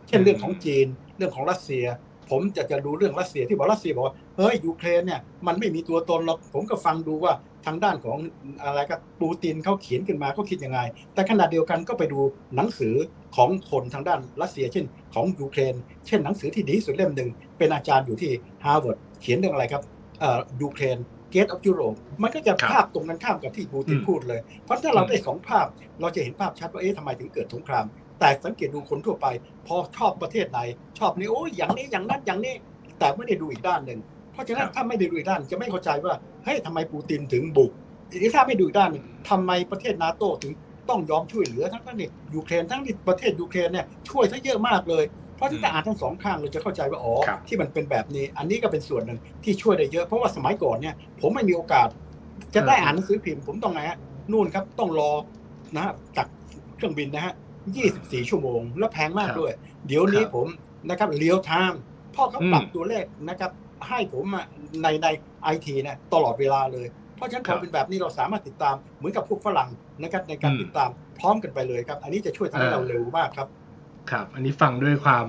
[0.07, 1.85] เช่นเรื่องของจีน เรื่องของรัสเซีย
[2.29, 7.33] ผมจะจะดูเรื่องรัสเซียที่บอกรัสเซียบอกว่าเฮ้ยยูเครนเนี่ยมันไม่มีตัวตนหรอกผมก็ฟังดูว่า
[7.65, 8.17] ทางด้านของ
[8.63, 10.79] อะไรก็ปูตินเขาเขียนขึ้นมาเขาคิดยังไง
[11.13, 12.19] แต่ขณะเดียวกันก็ไปดู
[12.55, 12.95] หนังสือ
[13.35, 15.75] ของคนทางด้านรัสเซีย เช่นของยูเครน
[16.07, 18.31] เช่นหนังสือที่ดีสุดเล่มหนึ่งเป็นอาจารย์อยู่ที่
[18.65, 19.83] ฮาร์วาร์ดเขียนเรื่องอะไรครับ
[20.19, 20.97] เอ่อยูเครน
[21.31, 21.81] Gate of Europe
[22.21, 25.67] มันก็จะภาพตรงกันข้ามกับที่ปูตินพูดเลย เพราะถ้าเราได้สองภาพ
[26.01, 27.85] เราจะเห็นภาพชัดว่าเอ๊ะทำไมถึงเกิดสงคราม
[28.19, 29.27] แต่สังเกตดูคนทั่วไป
[29.67, 30.59] พอชอบประเทศไหน
[30.99, 32.55] ชอบนี่โอ้ยอย่างนี้อย่างนั้นอย่างนี้
[32.99, 33.99] แต่ไม่ได้ดูอีกด้านหนึ่ง
[34.33, 36.13] เพราะฉะนั้คนรับถ้าไม่ได้ดูอีกด้านจะไม่เข้าใจว่า
[36.43, 37.71] เฮ้ยทำไมปูตินถึงบุก
[38.17, 40.53] หรือถ้าไม่ดูอีกด้านหนึ่งทำไมประเทศนาโต้ถึง
[40.89, 45.03] ต้องยอมช่วยเหลือทั้งทั้งที่ยูเครนทั้งที่ประเทศยูเครนเนี่ยช่วยซะเยอะมากเลย
[45.35, 51.87] เพราะถ้าอ่านทั้งสองข้างเราจะเข้าใจว่าอ๋อครับที่มันเป็นแบบนี้ อันนี้ก็เป็นส่วนหนึ่งที่ช่วยได้เยอะเพราะว่าสมัยก่อนเนี่ย ผมไม่มีโอกาส
[52.55, 53.97] จะได้อ่านหนังสือพิมพ์ผมต้องไงฮะ
[54.31, 55.11] นู่นครับต้องรอ
[55.75, 56.27] นะฮะจาก
[56.77, 57.33] เครื่องบินนะฮะ
[57.81, 59.53] 24 ชั่วโมง แล้วแพงมากครับด้วย
[59.87, 60.47] เดี๋ยวนี้ครับผม
[60.89, 61.79] นะครับเลียวไทม์
[62.15, 63.51] พ่อเขาอืมปรับตัวเลขนะครับ
[63.87, 64.45] ให้ผมอะ
[64.83, 65.07] ในใน
[65.43, 69.69] ไอทีเนี่ยตลอดเวลาเลย เพราะฉะนั้นคพรัอบเป็นแบบนี้เราสามารถติดตามเหมือนกับพวกฝรั่ง
[70.01, 73.47] นะครับในการอืมติดตามพร้อมกันไปเลยครับ อันนี้จะช่วยทำให้เออเราเร็วมากครับ
[74.11, 75.27] ครับอันนี้ฟังด้วยความ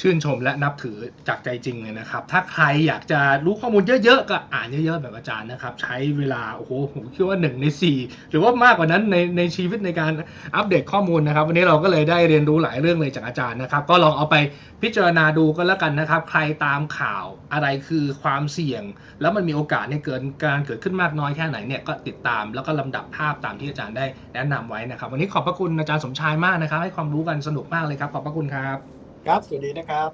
[0.00, 0.96] ชื่นชมและนับถือ
[1.28, 7.98] จากใจจริงเลยนะครับ ถ้าใครอยากจะรู้ข้อมูลเยอะๆ ก็อ่านเยอะๆ แบบอาจารย์นะครับ ใช้เวลาโอ้โหผมคิดว่าหนึ่งในสี่
[8.30, 10.12] หรือว่ามากกว่านั้นในในชีวิตในการ
[10.56, 14.36] อัปเดตข้อมูลนะครับ วันนี้เราก็เลยได้เรียนรู้หลายเรื่องเลยจากอาจารย์นะครับ ก็ลองเอาไป
[14.82, 18.82] พิจารณาดูก็แล้วกันนะครับ ใครตามข่าวอะไรคือความเสี่ยง
[19.20, 28.78] แล้วมันมีโอกาสในเกิดการเกิดขึ้นมากน้อยแค่ไหนเนี่ยก็ติดตามแล้วก็ลำดับภาพตามที่อาจารย์ได้แนะนำไว้นะครับ วันนี้ขอบพระคุณอาจารย์สมชายมากนะครับ ให้ความรู้กันสนุกมากเลยครับขอบพระคุณครับ
[29.26, 30.10] ครับ สวัสดีนะครับ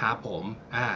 [0.00, 0.44] ครับผม
[0.76, 0.88] อ่า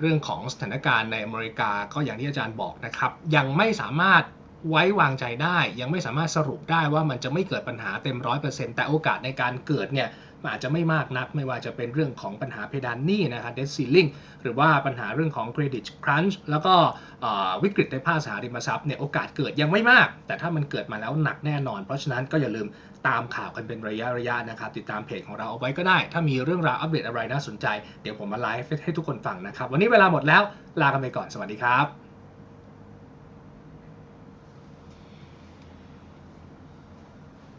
[0.00, 4.22] เรื่องของสถานการณ์ในอเมริกาก็อย่างที่อาจารย์บอกนะครับ ยังไม่สามารถ
[4.70, 10.08] ไว้วางใจได้ ยังไม่สามารถสรุปได้ว่ามันจะไม่เกิดปัญหาเต็มร้อยเปอร์เซ็นต์แต่โอกาสในการเกิดเนี่ย
[10.42, 14.08] มันอาจจะไม่มากนัก ไม่ว่าจะเป็นเรื่องของปัญหาเพดานหนี้นะครับ debt ceiling
[14.42, 16.74] หรือว่าปัญหาเรื่องของ credit crunch แล้วก็
[17.20, 22.66] เอ่อวิกฤตในภาคสหริมทรัพย์เนี่ยโอกาสเกิดยังไม่มาก แต่ถ้ามันเกิดมาแล้วหนักแน่นอน เพราะฉะนั้นก็อย่าลืม
[23.08, 27.66] ตามข่าวกันเป็นระยะระยะนะครับ ติดตามเพจของเราเอาไว้ก็ได้ ถ้ามีเรื่องราวอัปเดตอะไรน่าสนใจ
[28.02, 30.42] เดี๋ยวผมมาไลฟ์ให้ทุกคนฟังนะครับ วันนี้เวลาหมดแล้ว
[30.80, 32.05] ลากันไปก่อน สวัสดีครับ